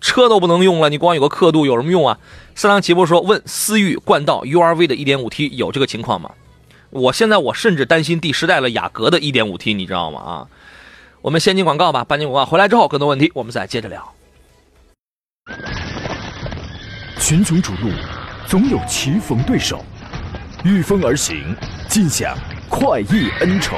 [0.01, 2.17] 车都不能用了，你光有个刻度有什么用啊？
[2.55, 6.31] 三郎奇波说：“问思域冠道 URV 的 1.5T 有这个情况吗？”
[6.91, 10.19] 我现在我甚至担心第十代了雅阁的 1.5T，你知道吗？
[10.19, 10.47] 啊，
[11.21, 14.13] 我们先进广告吧，半进广告回来之后，更多问题我们再接着聊。
[17.19, 17.91] 群雄逐鹿，
[18.47, 19.83] 总有棋逢对手，
[20.63, 21.55] 御风而行，
[21.87, 22.35] 尽享
[22.69, 23.77] 快意恩仇。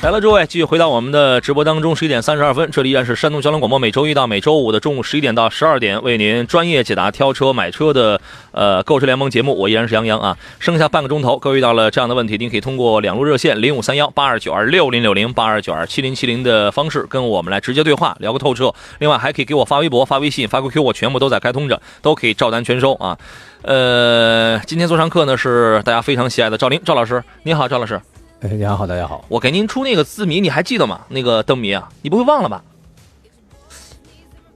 [0.00, 8.20] 来了，诸位，继续回到我们的直播当中，十一点三十二分，这里依然是山东交通广播，每周一到每周五的中午十一点到十二点，为您专业解答挑车买车的
[8.52, 10.36] 呃购车联盟节目，我依然是杨洋啊。
[10.60, 18.72] 剩下半个钟头，各位遇到了这样的问题，您可以通过两路热线零五三幺八二九二六零六零八二九二七零七零的方式跟我们来直接对话，聊个透彻。
[19.00, 23.18] 另外还可以给我发微博、发微信、发 QQ，我全部都在开通着，都可以照单全收啊。
[23.62, 28.00] 呃，今天做上课呢是大家非常喜爱的赵林赵老师，你好，赵老师。
[28.40, 29.24] 哎，大家好，大家好。
[29.28, 31.00] 我给您出那个字谜，你还记得吗？
[31.08, 32.62] 那个灯谜啊，你不会忘了吧？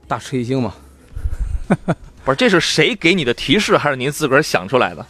[0.07, 0.73] 大吃一惊吗，
[2.23, 5.05] 不是，这是谁给你的提示，还是您自个儿想出来的？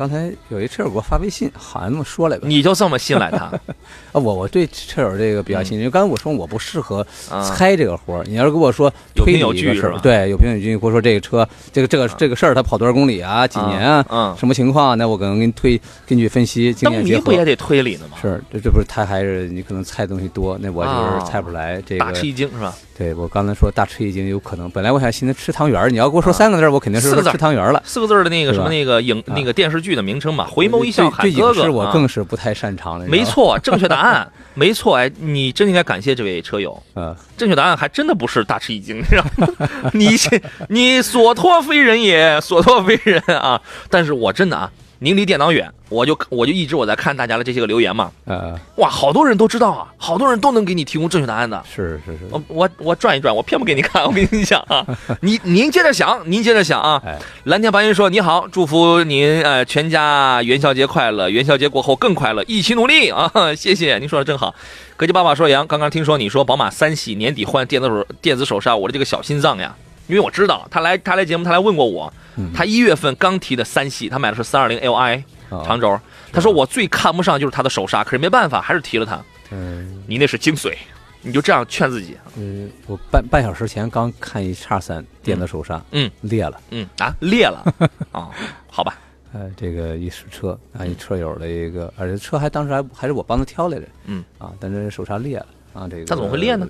[0.00, 2.46] 刚才有一车友给我发微信，好像说来着。
[2.46, 3.44] 你就这么信赖他？
[4.12, 8.24] 啊，我我对车友这个比较信任，因为刚才我说我不适合啊猜这个活儿。
[8.26, 14.94] 你要是跟我说推有凭有理一个事儿据是吧对，有凭有据，或者说这个车，这个这个这个事儿，它跑多少公里啊，几年啊，嗯，什么情况啊？
[14.94, 17.18] 那我可能给你推，根据分析经灯验结合。
[17.18, 18.16] 谜不也得推理呢吗？
[18.22, 21.78] 是，这这不是他还是你可能猜东西多，那我啊就是猜不出来。
[21.82, 22.74] 这个大吃一惊是吧？
[23.00, 24.70] 对我刚才说大吃一惊，有可能。
[24.72, 27.82] 本来我想寻思吃汤圆儿，你要给我说三个字儿，我肯定是说四个字吃汤圆儿了。
[27.82, 31.54] 四个字儿的那个什么那个影啊那个电视剧的名称嘛，回眸一笑对喊哥哥。
[31.54, 33.06] 对影视我啊更是不太擅长了。
[33.06, 36.78] 没错，正确答案， 没错，哎，你真应该感谢这位车友。
[36.92, 39.48] 呃，正确答案还真的不是大吃一惊，你知道吗？
[39.94, 43.58] 你这你所托非人也，所托非人啊！
[43.88, 44.70] 但是我真的啊，
[45.02, 51.64] 您离电脑远，我就我就一直我在看大家的这些个留言嘛，呃，哇，好多人都知道啊，好多人都能给你提供正确答案的。
[51.66, 54.04] 是是是，我我我转一转，我偏不给你看。
[54.06, 54.86] 我跟你讲啊，
[55.22, 57.02] 你您接着想，您接着想啊。
[57.04, 63.32] 哎，蓝天白云说：“你好，祝福您呃全家元宵节快乐，元宵节过后更快乐，一起努力啊！
[63.56, 64.54] 谢谢，您说的真好。”
[64.98, 69.74] 格吉爸爸说：“杨，刚刚听说你说宝马三系年底换电子手电子手刹，我的这个小心脏呀，
[70.10, 72.52] 因为我知道他来他来节目，他来问过我，嗯。
[72.54, 75.64] 他一月份刚提的三系，他买的是三二零 Li 啊。
[75.64, 75.98] 长轴，
[76.32, 79.20] 他说我最看不上就是他的手刹，可是没办法，还是提了它。
[79.50, 80.02] 嗯。
[80.06, 80.74] 你那是精髓，
[81.22, 86.60] 你就这样劝自己，嗯，我半半小时前刚看一叉三电子手刹，嗯，裂了。
[86.70, 87.64] 嗯啊，裂了。
[88.12, 88.30] 啊、
[88.70, 88.96] 好吧，
[89.32, 94.24] 呃，这个一试车啊，一车友的一个，而且车还当时还还是我帮他挑来着，嗯。
[94.38, 96.66] 啊，但是手刹裂了啊，这个它怎么会裂呢？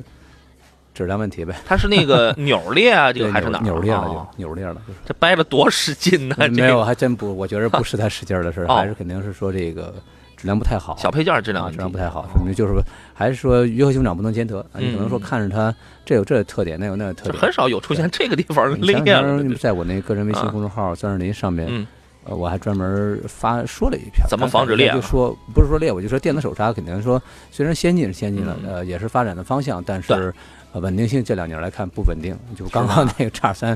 [0.94, 3.62] 质量问题呗，它是那个 钮裂啊，这个还是哪儿？
[3.62, 4.98] 扭扭裂了扭裂了，就是。
[5.07, 6.37] 这掰了多使劲呢？
[6.50, 9.94] 没有，个还真不，我觉得不是太使劲儿的事儿，哦还是肯定是说这个
[10.37, 12.74] 质量不太好，小配件质量质量不太好，哦说明就是
[13.14, 15.74] 还是说鱼和熊掌不能兼得啊，你可能说嗯看着它
[16.05, 17.37] 这有这个特点，那有那个特点。
[17.40, 19.55] 很少有出现这个地方你裂了的。
[19.55, 21.87] 在我那个人微信啊公众号“钻石林”上面，嗯，
[22.24, 30.35] 呃，我还专门发说了一篇，怎么防止裂啊就说不是说裂，我就说电子手刹肯定说虽然先进是先进了，嗯呃，也是发展的方向，但是
[30.72, 32.37] 呃稳定性这两年来看不稳定。
[32.56, 33.70] 就刚刚那个叉三，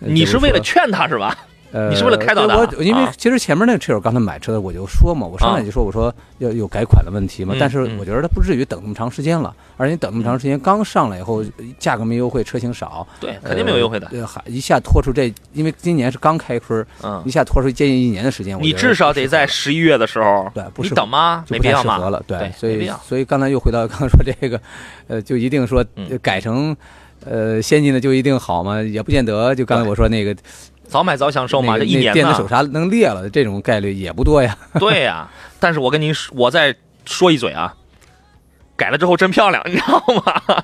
[0.00, 1.36] 呃你是为了劝他是吧？
[1.70, 11.44] 呃，你是为了开导他因为啊其实前面那个车友刚才买车的，我就说嘛，我上来就说我说要有改款的问题嘛，嗯但是嗯我觉得他不至于等那么长时间了，而且等那么长时间刚上来以后，
[11.78, 14.08] 价格没优惠，车型少，对，肯定没有优惠的。
[14.12, 21.44] 呃，还一下拖出这，因为今年是刚开春，嗯一，下拖出接近一年的时间，你至少得在十一月的时候，对不适合等吗？
[21.48, 24.58] 没必要嘛对所以所以刚才又回到刚才说这个，
[25.06, 25.84] 呃，就一定说
[26.22, 26.74] 改成。
[27.30, 28.80] 呃，先进的就一定好吗？
[28.82, 29.54] 也不见得。
[29.54, 30.34] 就刚才我说那个，
[30.86, 34.56] 早买早享受嘛，那个这一年电子手刹能裂了，这种概率也不多呀。
[34.80, 35.28] 对呀、
[35.60, 37.74] 但是我跟您说，我再说一嘴啊，
[38.76, 40.62] 改了之后真漂亮，你知道吗？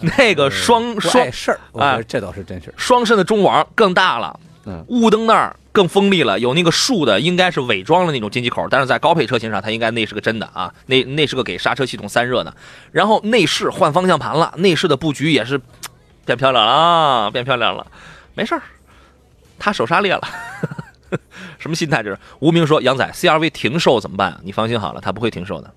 [0.16, 2.72] 那个双不双碍事儿，啊这倒是真是。
[2.76, 12.54] 双肾的中网更大了，嗯雾灯那儿更锋利了，有那个竖的，应该是伪装的那种进气口，但是在高配车型上，它应该那是个真的啊，那那是个给刹车系统散热的。
[12.92, 15.60] 然后内饰换方向盘了，内饰的布局也是
[16.26, 17.86] 变漂亮了啊，变漂亮了，
[18.34, 18.62] 没事儿，
[19.58, 20.28] 他手刹裂了。
[21.58, 22.18] 什么心态这是？
[22.40, 24.38] 无名说杨仔 CRV 停售怎么办？
[24.42, 25.72] 你放心好了，他不会停售的。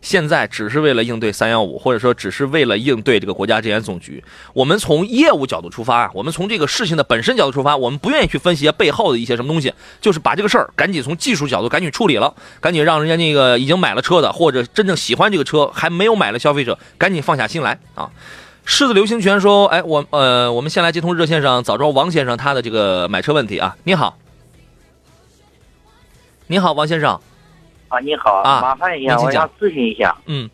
[0.00, 4.22] 现在只是为了应对三幺五，或者说只是为了应对这个国家质检总局。
[4.52, 18.10] 我们从业务角度出发，我们从这个事情的本身角度出发，我们不愿意去分析背后的一些什么东西，就是把这个事儿赶紧从技术角度赶紧处理了，赶紧让人家那个已经买了车的或者真正喜欢这个车还没有买的消费者赶紧放下心来啊。
[18.64, 23.76] 狮子流星拳说：“哎，我呃，我们先来接通热线上早州王先生他的这个买车问题啊。
[23.84, 24.18] 你好，
[26.46, 27.20] 你好，王先生，
[27.88, 30.16] 啊，你好，啊麻烦一下，我想咨询一下。
[30.26, 30.48] 嗯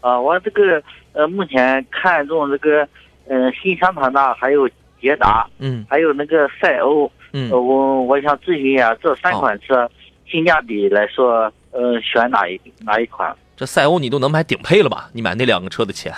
[0.00, 2.88] 啊，我这个呃，目前看中这个
[3.28, 4.68] 呃新桑塔纳，还有
[5.00, 9.88] 捷达，嗯还有那个赛欧，嗯呃，我我想咨询一下这三款车
[10.26, 13.36] 性价比来说，呃，选哪一哪一款？
[13.54, 15.10] 这赛欧你都能买顶配了吧？
[15.12, 16.12] 你买那两个车的钱，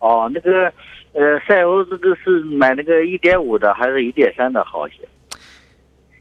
[0.00, 0.64] 哦，那个
[1.12, 4.98] 呃，赛欧这个是买那个一点五的还是一点三的好一些？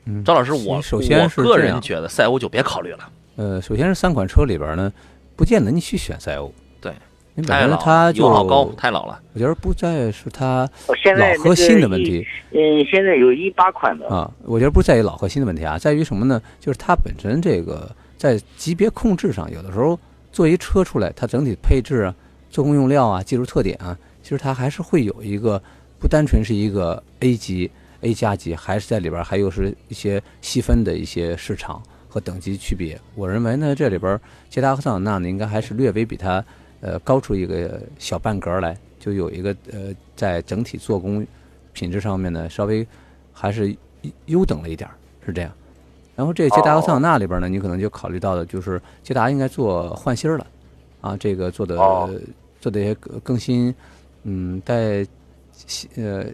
[0.06, 3.00] 嗯赵老师，我首先我个人觉得赛欧就别考虑了，
[3.36, 4.92] 呃，首先是三款车里边呢，
[5.36, 6.52] 不见得你去选赛欧。
[6.82, 6.92] 对，
[7.44, 9.22] 太它就油耗高，太老了。
[9.34, 14.08] 我觉得不再是它哦，现在老和新的问题嗯，现在有一八款的。
[14.10, 16.42] 啊，我觉得不在于老和新的问题啊，在于什么呢？
[16.60, 20.00] 就是它本身这个在级别控制上，有的时候
[20.32, 22.16] 做一车出来，它整体配置啊、
[22.50, 25.62] 做工用料啊、技术特点啊，其实它还是会有一个
[26.00, 27.70] 不单纯是一个 A 级、
[28.02, 33.00] A 加级，还是在里边还有是一些细分的一些市场和等级区别。
[33.16, 36.44] 我认为呢，这里边捷达和桑塔纳呢，应该还是略微比它
[36.82, 41.26] 呃高出一个小半格来，就有一个呃在整体做工
[41.74, 42.86] 品质上面呢，稍微
[43.32, 43.76] 还是
[44.26, 45.52] 优等了一点儿，是这样。
[46.16, 50.48] 然后这捷达和桑塔纳里边呢，你可能就考虑到的就是捷达应该做换芯儿了，
[51.02, 52.10] 啊，这个做的、哦
[52.62, 53.74] 做的一些更新，
[54.24, 55.08] 嗯，在
[55.96, 56.26] 呃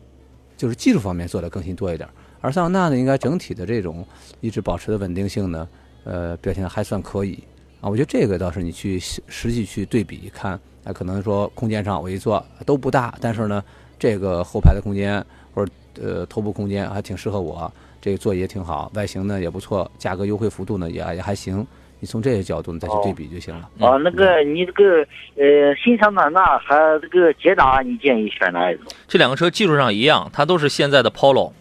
[0.57, 2.09] 就是技术方面做的更新多一点。
[2.41, 4.03] 而桑塔纳呢，应该整体的这种
[4.41, 5.67] 一直保持的稳定性呢，
[6.03, 7.43] 呃，表现的还算可以
[7.79, 7.87] 啊。
[7.87, 13.63] 我觉得这个倒是你去实实际去对比看，啊，可能说空间上我一坐都不大，但是呢，
[13.99, 15.23] 这个后排的空间
[15.53, 21.65] 或者呃头部空间还挺适合我，这个座椅也挺好，外形呢也不错，价格优惠幅度呢也也还行。
[21.99, 23.69] 你从这些角度你再去对比就行了。
[23.79, 24.99] 哦，那个你这个
[25.35, 28.85] 呃新桑塔纳和这个捷达，你建议选哪一种？
[29.07, 31.53] 这两个车技术上一样，它都是现在的 Polo，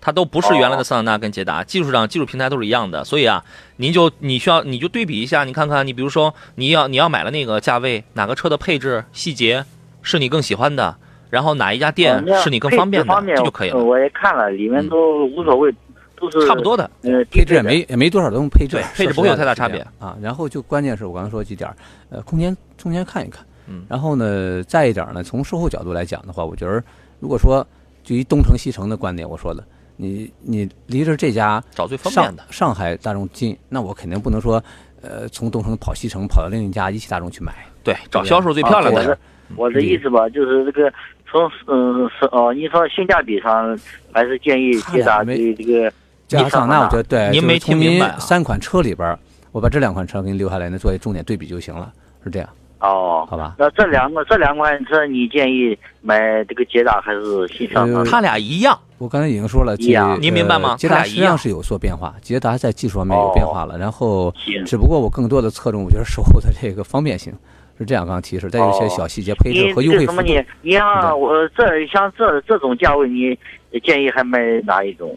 [0.00, 3.04] 它都不是原来的桑塔纳跟捷达，技术上技术平台都是一样的。
[3.04, 3.44] 所以啊，
[3.76, 9.64] 您就你需要你就对比一下，你看看你比如说你要你要买了那个价位，哪个车的配置细节
[10.02, 10.96] 是你更喜欢的，
[11.30, 15.72] 然后哪一家店是你更方便的，这就可以了，呃我也看了，里面都无所谓，
[16.20, 16.90] 都是差不多的。
[17.02, 20.16] 呃，配置也没也没多少东西配置，配置不会有太大差别啊。
[20.20, 21.76] 然后就关键是我刚才说几点儿，
[22.10, 26.82] 呃，空间空间看一看，嗯然后呢，再一点儿呢，从售后角度来讲的话，我觉得
[27.20, 27.66] 如果说
[28.02, 29.64] 就以东城西城的观点，我说的，
[29.96, 32.42] 你你离着这家找最方上便的。
[32.50, 34.62] 上海大众近，那我肯定不能说，
[35.02, 37.52] 呃，从东城跑西城跑到另一家一汽大众去买，
[37.84, 39.10] 对，找销售最漂亮的人。
[39.10, 39.18] 我的
[39.56, 40.92] 我的意思吧，就是这个
[41.30, 43.78] 从嗯是哦，你说性价比上，
[44.12, 45.90] 还是建议捷达对这个
[46.28, 49.18] 加上那我觉得对，您没听明白啊三款车里边儿，
[49.50, 51.90] 我把这两款车给你留下来，呢，作为重点对比就行了，
[52.22, 52.48] 是这样，
[52.80, 53.26] 哦。
[53.28, 53.54] 好吧？
[53.58, 58.10] 那这两个这两款车，你建议买这个捷达还是新桑塔呃纳？
[58.10, 64.32] 他俩一样，我刚才已经说了，一样这您明白吗呃捷达一样达实际上是有所变化，捷达在技术方面有变化了，然后
[64.66, 67.32] 只不过我更多的侧重，我觉得售后的这个方便性
[67.78, 68.04] 是这样。
[68.06, 70.44] 刚刚提示，再有一些哦小细节配置和优惠幅度这个什么你。
[70.62, 73.36] 你像我这像这这种价位，你
[73.82, 75.16] 建议还买哪一种？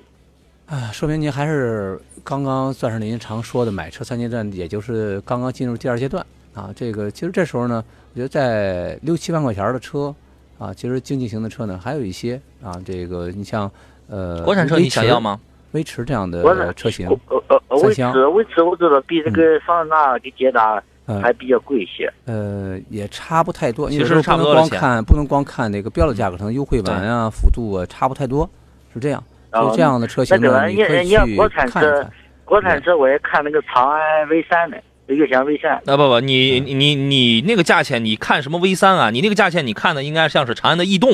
[0.71, 6.69] 啊，说明您还是刚刚算是您常说的买车三阶段，也就是刚刚进入第二阶段啊。
[6.73, 10.15] 这个其实这时候呢，我觉得在六七万块钱的车
[10.57, 12.81] 啊，其实经济型的车呢还有一些啊。
[12.85, 13.69] 这个你像
[14.07, 15.19] 呃，国产车你想要？
[15.19, 15.37] 吗？
[15.73, 22.09] 威驰这样的车型，呃呃呃，威三驰威驰我知道比这个桑塔纳跟捷达嗯还比较贵一些。
[22.23, 23.89] 呃，也差不太多。
[23.89, 28.49] 其实不能差不多的钱光看，不能光看那个标的价格，可能优惠完啊、幅度啊差不太多，
[28.93, 29.21] 是这样。
[29.51, 32.11] 然后所以这样的车型呢，那个你你可以去你要国产车看一看。
[32.45, 35.71] 国产车我也看那个长安 V 三的，悦翔 V 三。
[35.71, 39.09] 啊不不，你嗯你你你那个价钱，你看什么 V 三啊？
[39.09, 41.11] 你那个价钱，你看的应该像是长安的逸动，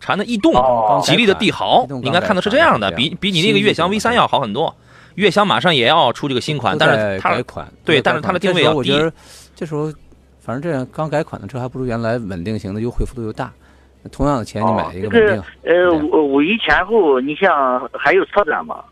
[0.00, 4.74] 长安的逸动，哦吉利的帝豪，你应该看的是这样的，比比你那个悦翔 V 三要好很多。
[5.16, 9.12] 悦翔马上也要出这个新款，但是它改款，对但是它的定位要低我觉得
[9.54, 9.92] 这时候
[10.38, 13.52] 反正这样刚改款的车还不如原来稳定型的优惠幅度又大。
[14.10, 18.82] 同样的钱你买一个哦这个稳定，呃五五一前后，你像还有车展吗？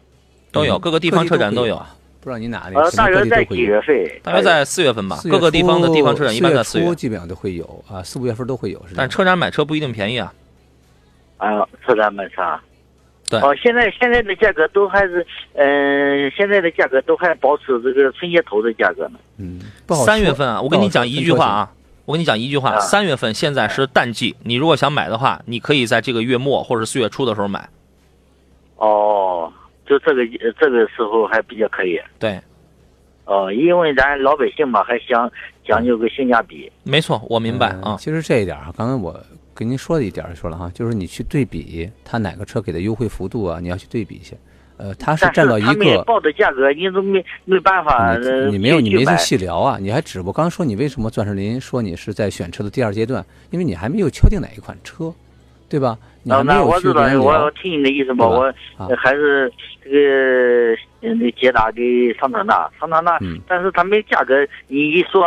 [0.53, 1.77] 都有，嗯各个地方车展都有。
[1.77, 1.94] 啊。
[2.21, 3.59] 不知道你哪里，呃，大约在几。
[3.61, 3.97] 月份？
[4.25, 8.85] 大约在四月份吧，各个地方的地方车展一般在四月，四月初基本上都会有啊，四五月份都会有。
[8.97, 10.33] 但车展买车不一定便宜啊。
[11.37, 12.42] 啊，车展买车。
[13.31, 19.18] 对哦，现在现在的价格都还是，嗯、现在的价格都还保持这个春节头的价格呢。
[19.38, 19.61] 嗯，
[20.05, 21.71] 三月份啊，我跟你讲一句话啊，
[22.09, 27.68] 我跟你讲一句话，啊三月份现在是淡季，你如果想买的话，你可以在这个月末或者四月初的时候买。
[28.79, 29.53] 哦，
[29.87, 32.01] 就这个呃这个时候还比较可以。
[32.18, 32.40] 对，
[33.27, 35.31] 哦，因为咱老百姓嘛，还想
[35.66, 36.73] 讲究个性价比。
[36.83, 37.83] 没错，我明白啊。
[37.85, 39.14] 嗯其实这一点啊，刚才我
[39.53, 44.35] 跟您说的一点儿说了哈，就是你去对比它哪个车给的优惠幅度啊，你要去对比一下。
[44.78, 48.14] 呃，他是但占到一个，报的价格，你都没没办法。
[48.14, 55.12] 呃你你没有你没细聊啊，你还只我刚说你为什么钻石林说你是在选车的第二阶段，因为你还没有敲定哪一款车，
[55.68, 55.98] 对吧？
[56.22, 57.50] 你啊，还没那我知道我我。
[57.60, 58.54] 听你的意思吧，吧
[58.88, 64.34] 我还是这个呃那捷达给桑塔纳，桑塔纳，嗯但是他们价格
[64.66, 65.24] 你一说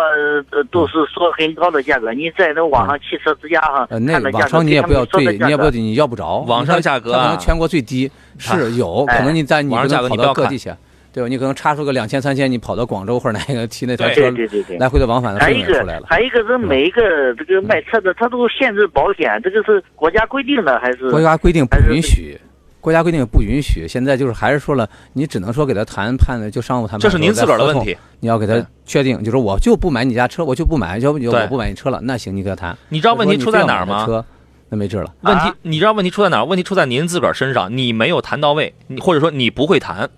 [0.51, 6.39] 呃都是说很高的价格，你在那网上汽车之家上呃，那看的价格，网上你也不要对，你也不要你要不着。
[6.47, 10.69] 网上价格啊可能全国最低是有，哎可能你在你网上价格可能你不要看跑到各地去，
[11.13, 11.29] 对吧？
[11.29, 14.77] 你可能差出个两千三千，你跑到广州或者哪个骑那台对车对对对对。
[14.77, 16.05] 来回的往返的费还有一个用也出来了，。
[16.09, 21.09] 还有一个是每一个这个卖车的，他都限制保险，这个是国家规定的还是？
[21.09, 22.37] 国家规定不允许，
[22.81, 23.87] 国家规定不允许。
[23.87, 26.99] 现在就是还是说了，你只能说给他谈判的，就商务谈判。
[26.99, 27.95] 这是您自个儿的问，题。
[28.19, 32.77] 你要给他确定，就说我就不买你家车，我就不买，要不就我不买你车了，那行，你跟他谈。
[32.89, 34.05] 你知道问题出在哪儿吗？
[34.05, 34.25] 车
[34.69, 35.13] 那没治了。
[35.21, 36.45] 问题啊你知道问题出在哪儿？
[36.45, 40.09] 问题出在您自个儿身上，你没有谈到位，你或者说你不会谈。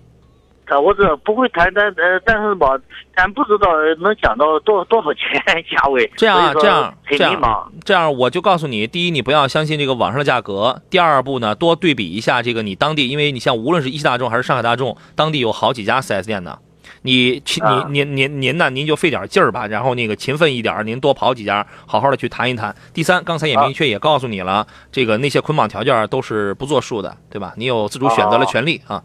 [0.66, 2.68] 他我这不会谈，但呃，但是吧，
[3.14, 3.68] 咱不知道
[4.00, 6.10] 能讲到多多少钱 价位。
[6.16, 7.72] 这样这样这样。
[7.84, 16.58] 这样我就告诉你，第一，你不要相信这个网上的价格；第二步呢，多对比一下这个你当地，因为你像无论是一汽大众还是上海大众，当地有好几家 4S 店呢。
[17.02, 22.74] 你勤啊您您您您呢，您就费点劲儿吧，然后那个勤奋一点儿，您多跑几家，好好的去谈一谈。
[22.94, 27.52] 第三，刚才也明确也告诉你了，这个那些捆绑条件都是不作数的，对吧？
[27.58, 28.96] 你有自主选择的权利啊。
[28.96, 29.02] 啊，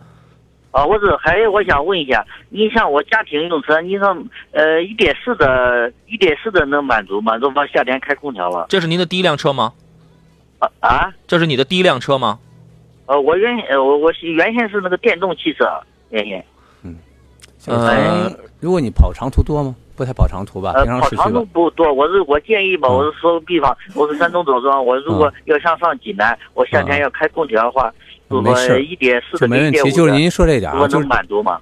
[0.72, 4.16] 我是还有我想问一下，你像我家庭用车，你说
[4.52, 7.36] 呃一点四的，一点四的能满足吗？
[7.38, 9.74] 如果夏天开空调了这是您的第一辆车吗？
[10.60, 12.40] 啊啊这是你的第一辆车吗？
[13.08, 15.66] 呃，我原呃我我是原先是那个电动汽车，
[16.10, 16.46] 原先
[16.84, 16.96] 嗯。
[17.66, 19.76] 呃，如果你跑长途多吗？
[19.96, 21.46] 不太跑长途吧，呃平常市区吧跑长途。
[21.48, 27.94] 不多，我是我建议吧，嗯我是说个比方，我是山东枣庄，我如果要想上济南，我夏天嗯要开空调的话，
[28.30, 31.60] 没事一点四就没问题，就是您说这一点啊，就是满足吗？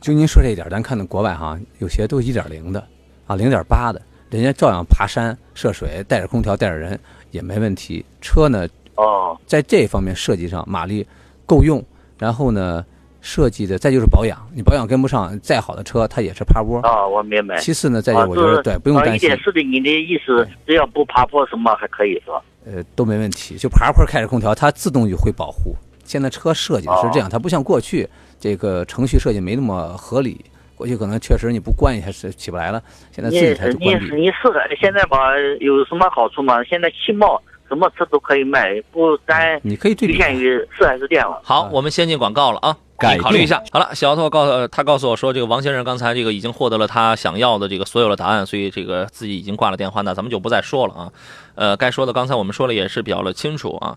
[0.00, 2.86] 就您说这一点，咱看到国外哈，有些都一点零的
[3.26, 4.00] 啊，零点八的，
[4.30, 6.98] 人家照样爬山涉水，带着空调带着人
[7.32, 8.04] 也没问题。
[8.20, 11.04] 车呢，哦在这方面设计上马力
[11.44, 11.82] 够用，
[12.18, 12.84] 然后呢，
[13.20, 16.78] 设计的再就是保养，你保养跟不上，再好的车它也是趴窝。
[16.84, 17.58] 哦，我明白。
[17.58, 22.40] 其次呢，再啊，就我觉得对，不用担心一点，四的，你的意思只要不爬坡什么还可以是吧？
[22.64, 23.56] 呃，都没问题。
[23.56, 25.74] 就爬坡开着空调，它自动就会保护。
[26.06, 30.44] 现在车设计的是这样，它不像过去这个程序设计没那么合理。
[30.76, 34.14] 过去可能确实你不关一下是起不来了，现在自你己才是你关闭。
[34.14, 34.34] 你是
[34.78, 36.62] 现在吧有什么好处吗？
[36.64, 41.40] 现在汽贸什么车都可以卖，不单你可以对局限于四 S 店了。
[41.42, 43.62] 好，啊我们先进广告了啊，改你考虑一下。
[43.72, 51.10] 好了，小奥告诉他告诉我说，这个王先生刚才这个已经获得了他想要的这个所有的答案，所以这个自己已经挂了电话，那咱们就不再说了啊。
[51.54, 53.96] 呃，该说的刚才我们说了也是比较的清楚啊。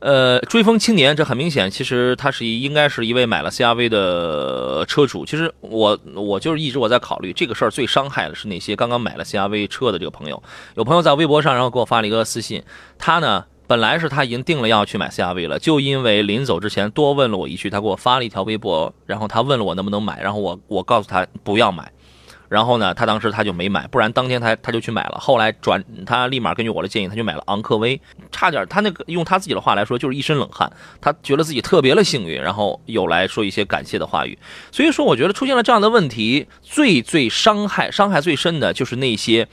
[0.00, 5.26] 呃，追风青年，这很明显，其实他是应该是一位买了 CRV 的车主。
[5.26, 10.42] 其实我我就是一直我在考虑这个事儿，最伤害的是那些刚刚买了 CRV 车的这个朋友。
[10.74, 12.62] 有朋友在微博上，然后给我发了一个私信，
[12.98, 21.92] 他呢本来是他已经定了要去买 CRV 了，就因为临走之前多问了我一句，他给我发了一条微博，然后他问了我能不能买，然后我我告诉他不要买。
[22.50, 25.18] 然后呢，他当时他就没买，不然当天他他就去买了。
[25.20, 28.00] 后来转他立马根据我的建议，他就买了昂科威，
[28.32, 30.68] 差点他那个用他自己的话来说就是一身冷汗，
[31.00, 34.36] 他觉得自己特别的幸运，然后有来说一些感谢的话语。
[34.72, 39.46] 所以说，我觉得出现了这样的问题，最最伤害伤害最深的就是那些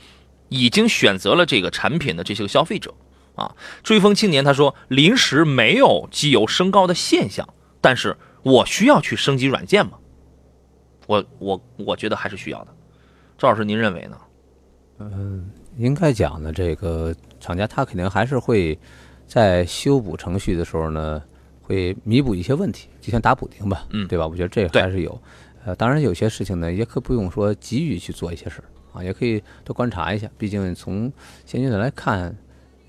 [0.48, 2.92] 已经选择了这个产品的这些个消费者
[3.36, 3.54] 啊。
[3.84, 7.48] 追风青年他说，临时没有机油升高的现象，
[7.80, 9.92] 但是我需要去升级软件吗？
[11.06, 12.74] 我我我觉得还是需要的。
[13.38, 14.18] 赵老师，您认为呢？
[14.98, 18.76] 嗯应该讲呢，这个厂家他肯定还是会
[19.28, 21.22] 在修补程序的时候呢，
[21.62, 24.26] 会弥补一些问题，就像打补丁吧，嗯对吧？
[24.26, 25.22] 我觉得这个还是有。
[25.64, 28.64] 呃，当然有些事情呢，也可不用说急于去做一些事儿
[28.98, 30.28] 啊，也可以多观察一下。
[30.36, 31.12] 毕竟从
[31.46, 32.30] 现阶段来看，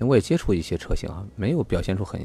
[0.00, 2.20] 为我也接触一些车型啊，没有表现出很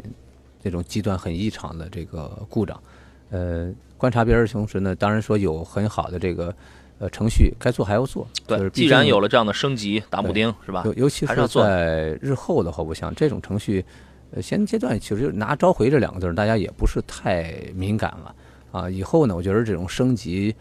[0.63, 2.81] 那种极端、很异常的这个故障。
[3.29, 6.55] 呃，观察别人的同时呢，当然说有很好的这个
[6.99, 8.27] 呃程序该做还要做。
[8.47, 10.83] 就是对，既然有了这样的升级打补丁，是吧？
[10.85, 13.83] 尤尤其是在日后的话，我想这种程序，
[14.31, 18.35] 呃，现阶段其实拿召回这两个字儿，大家也不是太敏感了
[18.71, 18.89] 啊。
[18.89, 20.55] 以后呢，我觉得这种升级，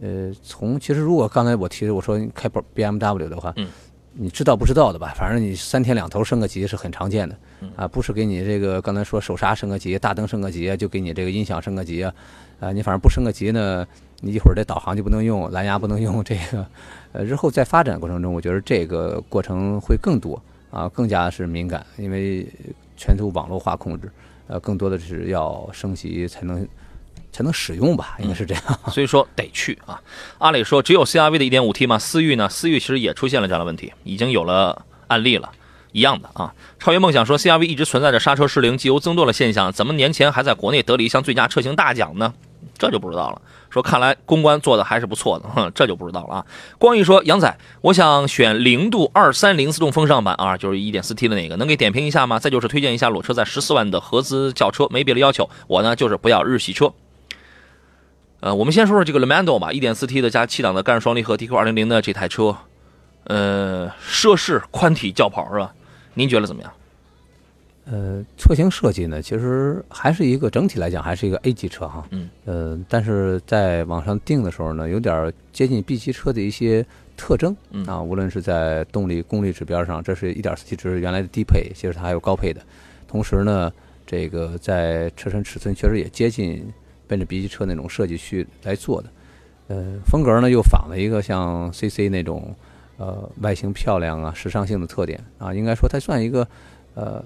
[0.00, 3.68] 呃，从其实如果刚才我提的我说你开 B M W 的话，嗯，
[4.14, 5.14] 你知道不知道的吧？
[5.16, 12.12] 反正你三天两头升个级是很常见的嗯啊，不是给你这个刚才说手刹升个级、大灯升个级啊，就给你这个音响升个级啊，
[12.60, 13.86] 啊，你反正不升个级呢，
[14.24, 16.64] 你一会儿这导航就不能用，蓝牙不能用，这个，
[17.12, 22.46] 呃，日后在发展过程中，我觉得这个过程会更多啊，更加是敏感，因为
[22.96, 24.08] 全球网络化控制，
[24.46, 26.64] 呃，更多的是要升级才能
[27.32, 28.62] 才能使用吧，应该是这样。
[28.92, 30.00] 所以说得去啊。
[30.38, 31.98] 阿磊说，只有 CRV 的 1.5T 吗？
[31.98, 32.48] 思域呢？
[32.48, 35.50] 思域其实也出现了这样的问题，已经有了案例了。
[35.90, 42.32] 一样的啊，超越梦想说，CRV 一直存在着刹车失灵、机油增多的现象，怎么年前还在国内得了一项最佳车型大奖呢？
[42.82, 43.40] 这就不知道了。
[43.70, 46.46] 说看来公关做的还是不错的，哼，这就不知道了啊。
[46.78, 52.40] 光毅说，杨仔，我想选零度二三零自动风尚版啊，就是 1.4T 的那个，能给点评一下吗？
[52.40, 56.92] 再就是推荐一下裸车在十四万的合资轿车，没别的要求，我呢就是不要日系车。
[58.40, 62.56] 呃，我们先说说这个 Lamando 吧，1.4T 的加七档的干式双离合 DQ 200的这台车，
[63.22, 65.72] 呃，奢侈宽体轿跑是吧？
[66.14, 66.72] 您觉得怎么样？
[67.84, 82.60] 呃，车型设计呢，其实还是一个整体来讲还是一个 A 级车哈，嗯，呃，但是在网上定的时候呢，有点接近 B 级车的一些特征，嗯啊，无论是在动力功率指标上，这是一点四 T 只是原来的低配，其实它还有高配的，
[83.08, 83.72] 同时呢，
[84.06, 86.72] 这个在车身尺寸确实也接近
[87.08, 89.08] 奔着 B 级车那种设计去来做的。
[89.66, 92.54] 呃，风格呢又仿了一个像 CC 那种
[92.96, 96.46] 呃外形漂亮啊、时尚性的特点啊，应该说它算一个
[96.94, 97.24] 呃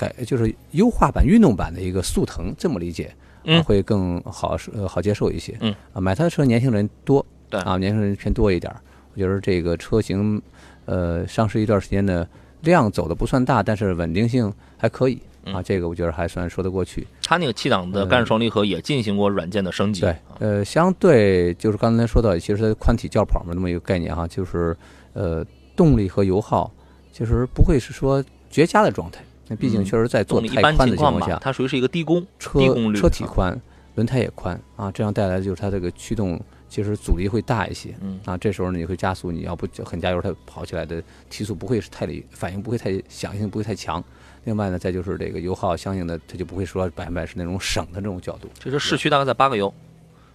[0.00, 3.04] 改就是优化版、运动版的一个速腾，这么理解。
[3.04, 5.56] 啊嗯会更好呃好接受一些。
[5.60, 8.78] 嗯啊，买它的车年轻人多，对啊，年轻人偏多一点儿。
[9.14, 10.40] 我觉得这个车型，
[10.84, 12.28] 呃，上市一段时间的
[12.60, 15.14] 量走的不算大，但是稳定性还可以
[15.46, 17.06] 啊，嗯这个我觉得还算说得过去。
[17.22, 20.02] 它那个七档的干式双离合也进行过软件的升级。
[20.02, 24.76] 对啊，呃，相对就是刚才说到，其实它宽体轿跑嘛，那么一个概念哈，就是
[25.14, 25.42] 呃，
[25.74, 26.70] 动力和油耗
[27.10, 29.24] 其实不会是说绝佳的状态。
[29.50, 33.60] 那毕竟嗯确实在做一般太宽的情况下，它属于是一个低功车低功率车体啊宽，
[33.96, 37.92] 轮胎也宽啊，这样带来的就是它这个驱动其实阻力会大一些。
[38.00, 44.02] 嗯啊，这时候呢你会加速，你要不很加油，它跑起来的提速不会是太理，反应不会太响应不会太强。
[44.44, 48.48] 另外呢，再就是这个油耗相应的，它就不会说百分百是那种省的这种角度。
[48.58, 49.74] 这是市区大概在八个油，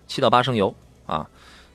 [0.07, 1.27] 七到八升油啊。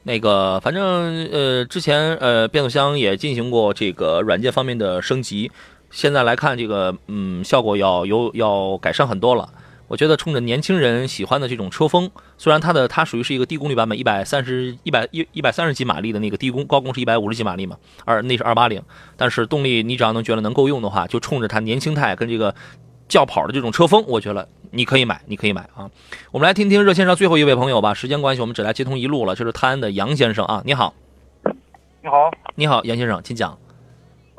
[0.03, 5.51] 那个反正呃，之前呃变速箱也进行过这个软件方面的升级，
[5.91, 9.49] 现在来看这个嗯效果要有要改善很多了。
[9.89, 18.81] 我觉得冲着年轻人喜欢的这种车风，虽然它的它属于是一个低功率版本，一百三十一百一一百三十几马力的那个低功，高功是一百五十几马力嘛，二那是二八零，
[19.17, 22.55] 但是动力你只要能觉得能够用的话，就冲着它年轻态跟这个
[23.09, 25.91] 轿跑的这种车风，我觉得你可以买，你可以买啊。
[26.31, 30.95] 我们来听听热线上最后一位朋友吧，时间关系我们只来接通一路了，这是泰安的杨先生啊，你好，
[32.01, 33.59] 你好，你好，杨先生，请讲。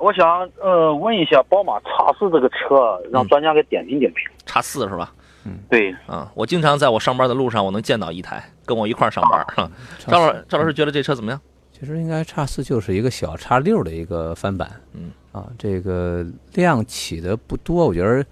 [0.01, 4.23] 我想呃问一下，宝马叉四这个车，让嗯专家给点评点评。
[4.45, 5.13] 叉四是吧？
[5.45, 9.43] 嗯对，啊，我经常在我上班的路上，我能见到一台，跟我一块儿上班。
[9.55, 9.69] 哈
[10.07, 11.39] 赵老赵老师觉得这车怎么样？
[11.71, 16.23] 其实应该叉四就是一个小叉六的一个翻版，嗯啊，这个
[16.53, 18.23] 量起的不多，我觉得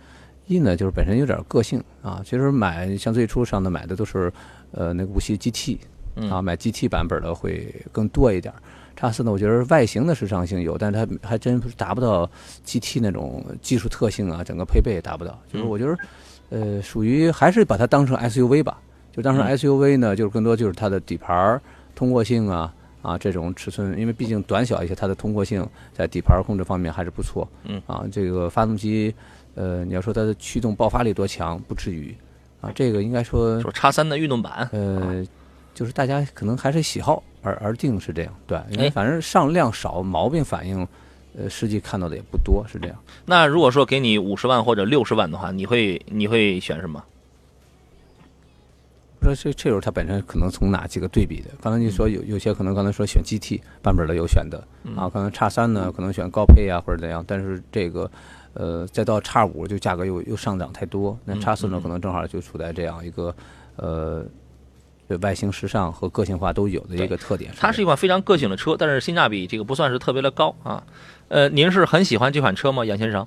[0.46, 2.22] 一呢就是本身有点个性啊。
[2.24, 4.32] 其实买像最初上的买的都是
[4.72, 5.80] 呃那个无锡 GT
[6.16, 8.54] 嗯啊，买 GT 版本的会更多一点。
[9.00, 12.30] 叉四呢，我觉得外形的时尚性有，但是它还真达不到
[12.66, 15.40] GT 那种技术特性啊，整个配备也达不到。
[15.50, 15.98] 就是嗯我觉得，
[16.50, 18.78] 呃，属于还是把它当成 SUV 吧，
[19.14, 21.62] 就当成嗯 SUV 呢，就是更多就是它的底盘儿
[21.96, 27.48] 通过性啊啊这种尺寸，因为毕竟短小一些，它的通过性在底盘控制方面还是不错。
[27.64, 29.16] 嗯啊，这个发动机，
[29.56, 32.14] 呃，你要说它的驱动爆发力多强，不至于
[32.60, 35.26] 啊，这个应该说说叉三的运动版，呃，
[35.80, 40.86] 就是大家可能还是喜好而而定是这样，对，因哎为反正上量少，毛病反应，
[41.38, 42.98] 呃，实际看到的也不多，是这样。
[43.26, 47.02] 那如果说给你五十万或者六十万的话，你会你会选什么？
[49.22, 51.50] 不知道这这时候它本身可能从哪几个对比的。
[51.62, 54.62] 刚才你说有有些可能刚才说选 GT 版本的有选的
[54.98, 58.12] 啊，可能叉三呢可能选高配啊或者怎样，但是这个
[58.54, 63.34] 呃再到叉五就价格又又上涨太多，那嗯叉四呢嗯可能正好就处在这样一个
[63.78, 64.26] 呃。
[65.10, 70.84] 对外形时尚和个性化都有的一个特点，它是一款非常个性的车，但是性价比这个不算是特别的高啊。
[71.30, 73.26] 呃，您是很喜欢这款车吗，杨先生？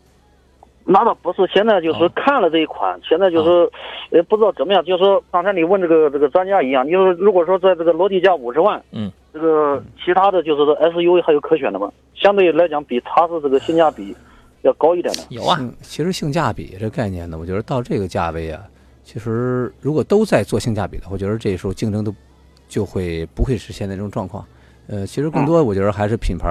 [0.84, 3.68] 那倒不是，现在就是哦看了这一款，现在就是
[4.12, 4.84] 也不知道怎么样。
[4.84, 11.90] 就是说刚才你问这个这个专家一样，你说如果说在这个落地价五十万，嗯，这个其他的就是说 SUV 还有可选的吗？
[12.14, 14.14] 相对来讲，比叉四这个性价比
[14.62, 15.22] 要高一点的。
[15.30, 18.62] 有啊，性其实性价比这概念呢，我觉得到这个价位啊，
[19.04, 22.14] 其实如果都在做性价比的话，我觉得这时候竞争都
[22.68, 24.46] 就会不会是现在这种状况。
[24.88, 26.48] 呃，其实更多我觉得还是品牌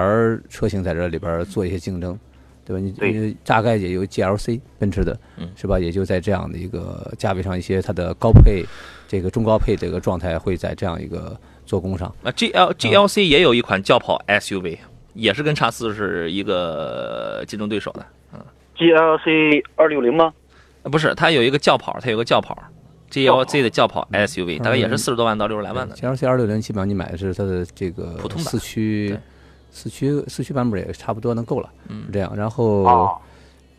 [0.48, 2.18] 车型在这里边做一些竞争，
[2.64, 2.80] 对吧？
[2.80, 5.78] 你大概也有 GLC 奔驰的嗯，是吧？
[5.78, 8.64] 也就在这样的一个价位上，一些它的高配、
[9.06, 12.12] 这个中高配这个状态会在这样一个做工上。
[12.22, 14.78] 那 G L G L C 也有一款轿跑 S U V，
[15.14, 18.06] 也是跟叉四是一个竞争对手的。
[18.78, 20.32] GLC 二六零吗？
[20.82, 22.56] 呃不是，它有一个轿跑，它有个轿跑
[23.10, 25.94] ，G L Z 的轿跑 S U V，大概也是四十多万到六十来万的。
[25.94, 29.16] GLC 二六零基本上你买的是它的这个普通版四驱，
[29.70, 32.34] 四驱四驱版本也差不多能够了，嗯是这样。
[32.36, 33.12] 然后啊，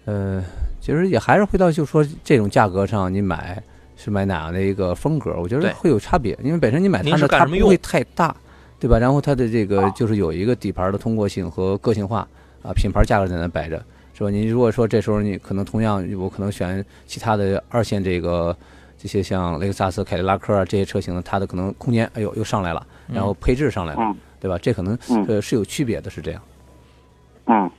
[0.05, 0.43] 呃，
[0.79, 3.61] 其实也还是回到就是说这种价格上，你买
[3.95, 8.35] 是买哪样的一个风格，我觉得会有差别，因为本身你买它呢，是干什么用它不会太大，
[8.79, 8.97] 对吧？
[8.97, 12.27] 然后它的这个就是有一个底盘的通过性和个性化
[12.61, 13.83] 啊，品牌价格在那摆着，
[14.13, 14.29] 是吧？
[14.29, 18.55] 你如果说这时候你可能同样，我可能选其他的二线这个
[18.97, 24.57] 这些像雷克萨斯、凯迪拉克啊这些车型呢，它的可能空间哎呦又上来了，然后配置上来了，嗯对吧？
[24.61, 26.41] 这可能嗯呃是有区别的，是这样。
[27.45, 27.69] 嗯。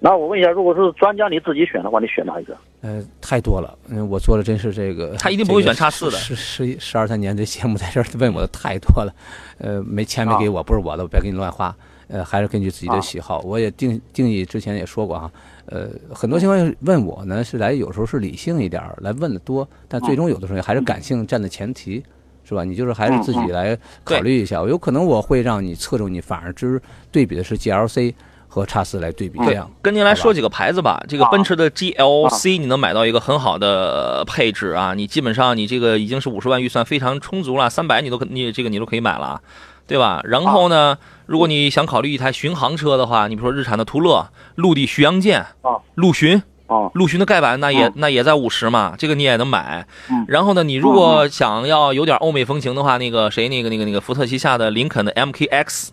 [0.00, 2.54] 那我问一下，如果是专家你自己选的话，你选哪一个？
[2.82, 9.14] 呃，太多了，嗯，我做的真是这个，他一定不会选叉四的十十十二三年这节目在这儿问我的太多了，
[9.56, 11.74] 呃，没钱没给我，不是我的，我别给你乱花。
[12.08, 13.40] 呃，还是根据自己的啊喜好。
[13.40, 15.30] 我也定定义之前也说过啊，
[15.66, 22.02] 呃，很多情况下问我呢是来有时候是理性一点儿来问的多，但最终有的时候还是感性占的前提。
[22.46, 22.62] 是吧？
[22.62, 23.74] 你就是还是自己来
[24.04, 26.78] 考虑一下，有可能我会让你侧重你，反而之
[27.10, 28.12] 对比的是 GLC
[28.46, 29.70] 和叉四来对比这样。
[29.80, 31.02] 跟您来说几个牌子吧。
[31.08, 39.40] 这个啊奔驰的 GLC 你能买到一个很好的配置啊，你基本上你这个已经是五十万预算非常充足了，三百你都可你这个你都可以买了，
[39.86, 40.20] 对吧？
[40.24, 46.42] 然后呢，如果你想考虑一台巡航车的话，你比如说日产的途乐、陆地巡洋舰啊、陆巡。
[46.66, 50.24] 啊陆巡的盖板那也嗯那也在五十嘛，这个你也能买嗯。
[50.26, 55.88] 然后呢，你如果想要有点欧美风情的话，那个谁那个那个那个福特旗下的林肯的 MKX，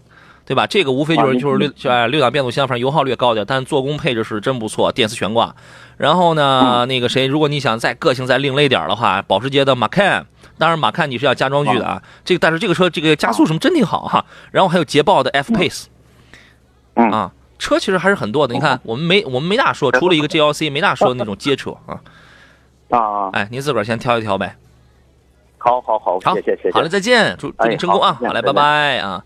[0.46, 0.66] 对吧？
[0.66, 5.54] 这个无非就是啊就是六六档变速箱，反正油耗略高点，但是做工配置是真不错，电磁悬挂。
[5.98, 10.24] 然后呢，那个谁，如果你想再个性再另类点的话，保时捷的 Macan，
[10.62, 12.00] 当然 Macan 你是要加装具的啊。
[12.24, 14.24] 这个但是这个车这个加速什么真挺好哈。
[14.52, 15.86] 然后还有捷豹的 F Pace，
[16.94, 18.54] 嗯啊，车其实还是很多的。
[18.54, 22.00] 你看我们没我们没大说，除了一个 GLC 没大说那种街车啊。
[22.92, 24.56] 啊，哎，您自个儿先挑一挑呗。
[25.58, 28.18] 好好好，好，谢谢谢谢，好嘞，再见，祝祝你哎成功啊！
[28.20, 29.24] 好嘞，拜拜啊！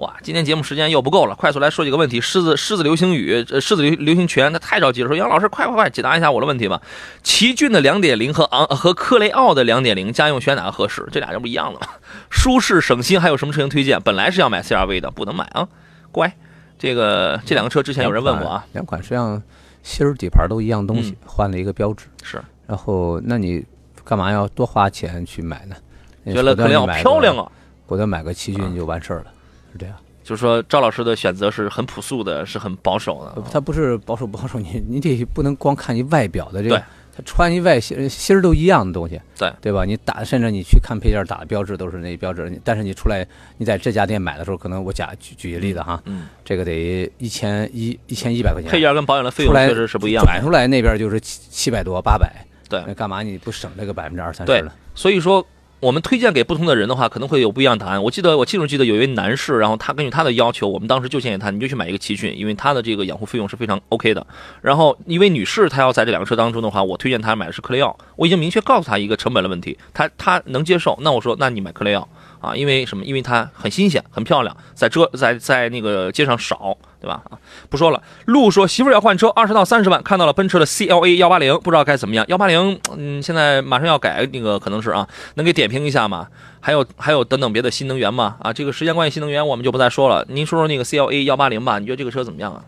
[0.00, 2.22] 哇，今天节目时间又不够了，快速来说几个问题。
[2.22, 6.80] 狮子狮子流星雨，呃，狮子流流星拳，他太着急了，说杨老师快快快解答一下我的问题吧。
[7.22, 11.06] 奇骏的两点零和昂和科雷傲的两点零，家用选哪个合适？
[11.12, 11.86] 这俩人不一样了吗？
[12.30, 14.00] 舒适省心，还有什么车型推荐？
[14.00, 15.68] 本来是要买 CRV 的，不能买啊，
[16.10, 16.32] 乖。
[16.78, 19.42] 这个这两个车之前有人问我啊，两款实际上
[19.82, 22.06] 芯儿底盘都一样东西嗯，换了一个标志。
[22.22, 23.62] 是然后，那你
[24.02, 25.76] 干嘛要多花钱去买呢？
[26.24, 27.52] 觉得科雷傲果断你买个漂亮，啊。
[27.84, 29.26] 果断买个奇骏就完事儿了，
[29.72, 29.94] 是这样。
[30.22, 33.42] 就是说赵老师的选择是很朴素的，是很保守的。
[33.50, 36.84] 他不是保守不保守，你 你得不能光看一外表的这个对，
[37.16, 39.84] 它穿一外芯芯儿都一样的东西，对对吧？
[39.84, 50.30] 你打甚至你去看配件打的标志都是那标志，你但是你出来你在这家店买的时候，可能我假举举个例子哈，嗯，这个得一千一一千一百块钱，配件跟保养的费用确实是不一样的。
[50.30, 54.72] 转出来那边就是七七百多八百，对那干嘛你不省这个百分之二三十对了？
[54.94, 55.44] 所以说，
[55.80, 58.02] 我们推荐给不同的人的话，可能会有不一样的答案。
[58.02, 64.26] 我记得我清楚记得有一位男士，然后他根据他的要求，我们当时就建议他，你就去买一个奇骏，因为他的这个养护费用是非常 OK 的。
[64.60, 67.96] 然后一位女士，她要在这两个车当中的话，我推荐她买的是克雷傲。
[68.16, 70.98] 我已经明确告诉她一个成本的问题，她她能接受。
[71.00, 72.06] 那我说，那你买克雷傲
[72.40, 73.04] 啊，因为什么？
[73.04, 77.22] 因为它很新鲜，很漂亮，在遮在在那个街上少，对吧？
[77.30, 77.38] 啊，
[77.68, 78.02] 不说了。
[78.24, 82.24] 路说媳妇要换车，二十到三十万，看到了奔驰的 CLA 幺八零，不知道该怎么样。
[82.28, 86.28] 幺八零，嗯，现在马上要改，那个可能是啊，能给点评一下吗？
[86.60, 88.36] 还有还有等等别的新能源吗？
[88.40, 90.24] 啊，这个时间关系，新能源我们就不再说了。
[90.28, 92.64] 您说说那个 CLA 幺八零吧，你觉得这个车怎么样啊？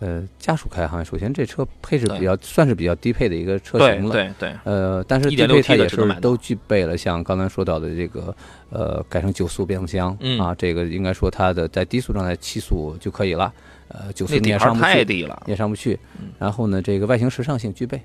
[0.00, 8.34] 呃，家属开哈，首先这车配置比较算是比较低配的一个车型了，对对，呃，但是低 1.6T 配它也是都具备了像刚才说到的这个
[8.70, 13.52] 呃改成九速变速箱、嗯啊，这个应该说它的在低速状态七速就可以了，
[13.88, 15.42] 呃九速也上不去，太低了。
[15.46, 16.28] 也上不去嗯。
[16.38, 18.00] 然后呢，这个外形时尚性具备，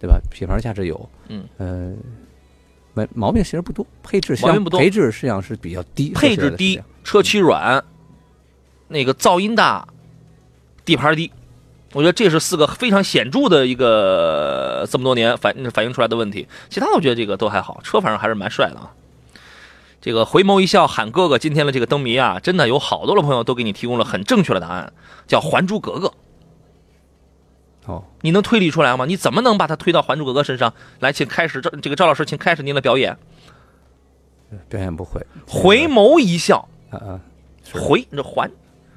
[0.00, 0.20] 对吧？
[0.30, 1.92] 品牌价值有，嗯，呃，
[2.94, 7.82] 毛毛病其实不多，配置像毛病不多配置实际上是比较低，配置低车漆软，
[8.86, 9.86] 那个噪音大，
[10.84, 11.30] 底盘低，
[11.92, 16.46] 我觉得这是四个非常显著的一个这么多年反反映出来的问题。
[16.68, 18.92] 其他我觉得这个都还好，车反正还是蛮帅的啊。
[20.00, 24.92] 这个回眸一笑喊哥哥，今天的这个灯谜啊，真的有好多的朋友都给你提供了很正确的答案，
[25.26, 26.06] 叫《还珠格格》。
[27.86, 29.04] 哦，你能推理出来吗？
[29.04, 31.12] 你怎么能把它推到《还珠格格》身上来？
[31.12, 33.18] 请开始赵这个赵老师，请开始您的表演。
[34.68, 37.20] 表演不会，回眸一笑，啊
[37.74, 38.50] 回这还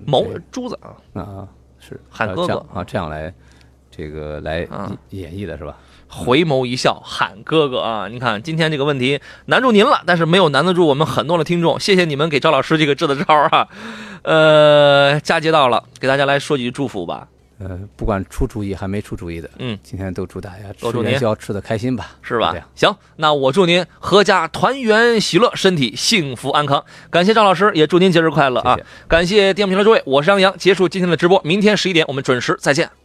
[0.06, 0.96] 眸珠子啊。
[1.14, 1.48] 啊啊
[1.86, 3.34] 是喊哥哥啊，这样来
[3.92, 5.76] 这个来啊演绎的是吧？
[6.08, 8.08] 回眸一笑喊哥哥啊！
[8.08, 11.80] 你看今天这个问题难住您了，但是没有难得住我们很多的听众。
[11.80, 13.68] 谢谢你们给赵老师这个支的招啊！
[14.22, 17.28] 呃，佳节到了，给大家来说几句祝福吧，
[17.60, 22.56] 呃，不管出主意还没出主意的，嗯，今天都祝大家祝您元宵吃的开心吧，是吧？
[22.76, 26.84] 行，那我祝您阖家团圆喜乐，身体幸福安康。
[27.10, 28.76] 感谢赵老师，也祝您节日快乐啊！
[28.76, 33.03] 谢谢感谢电幕前的诸位，我是杨洋，结束今天的直播，明天十一点我们准时再见。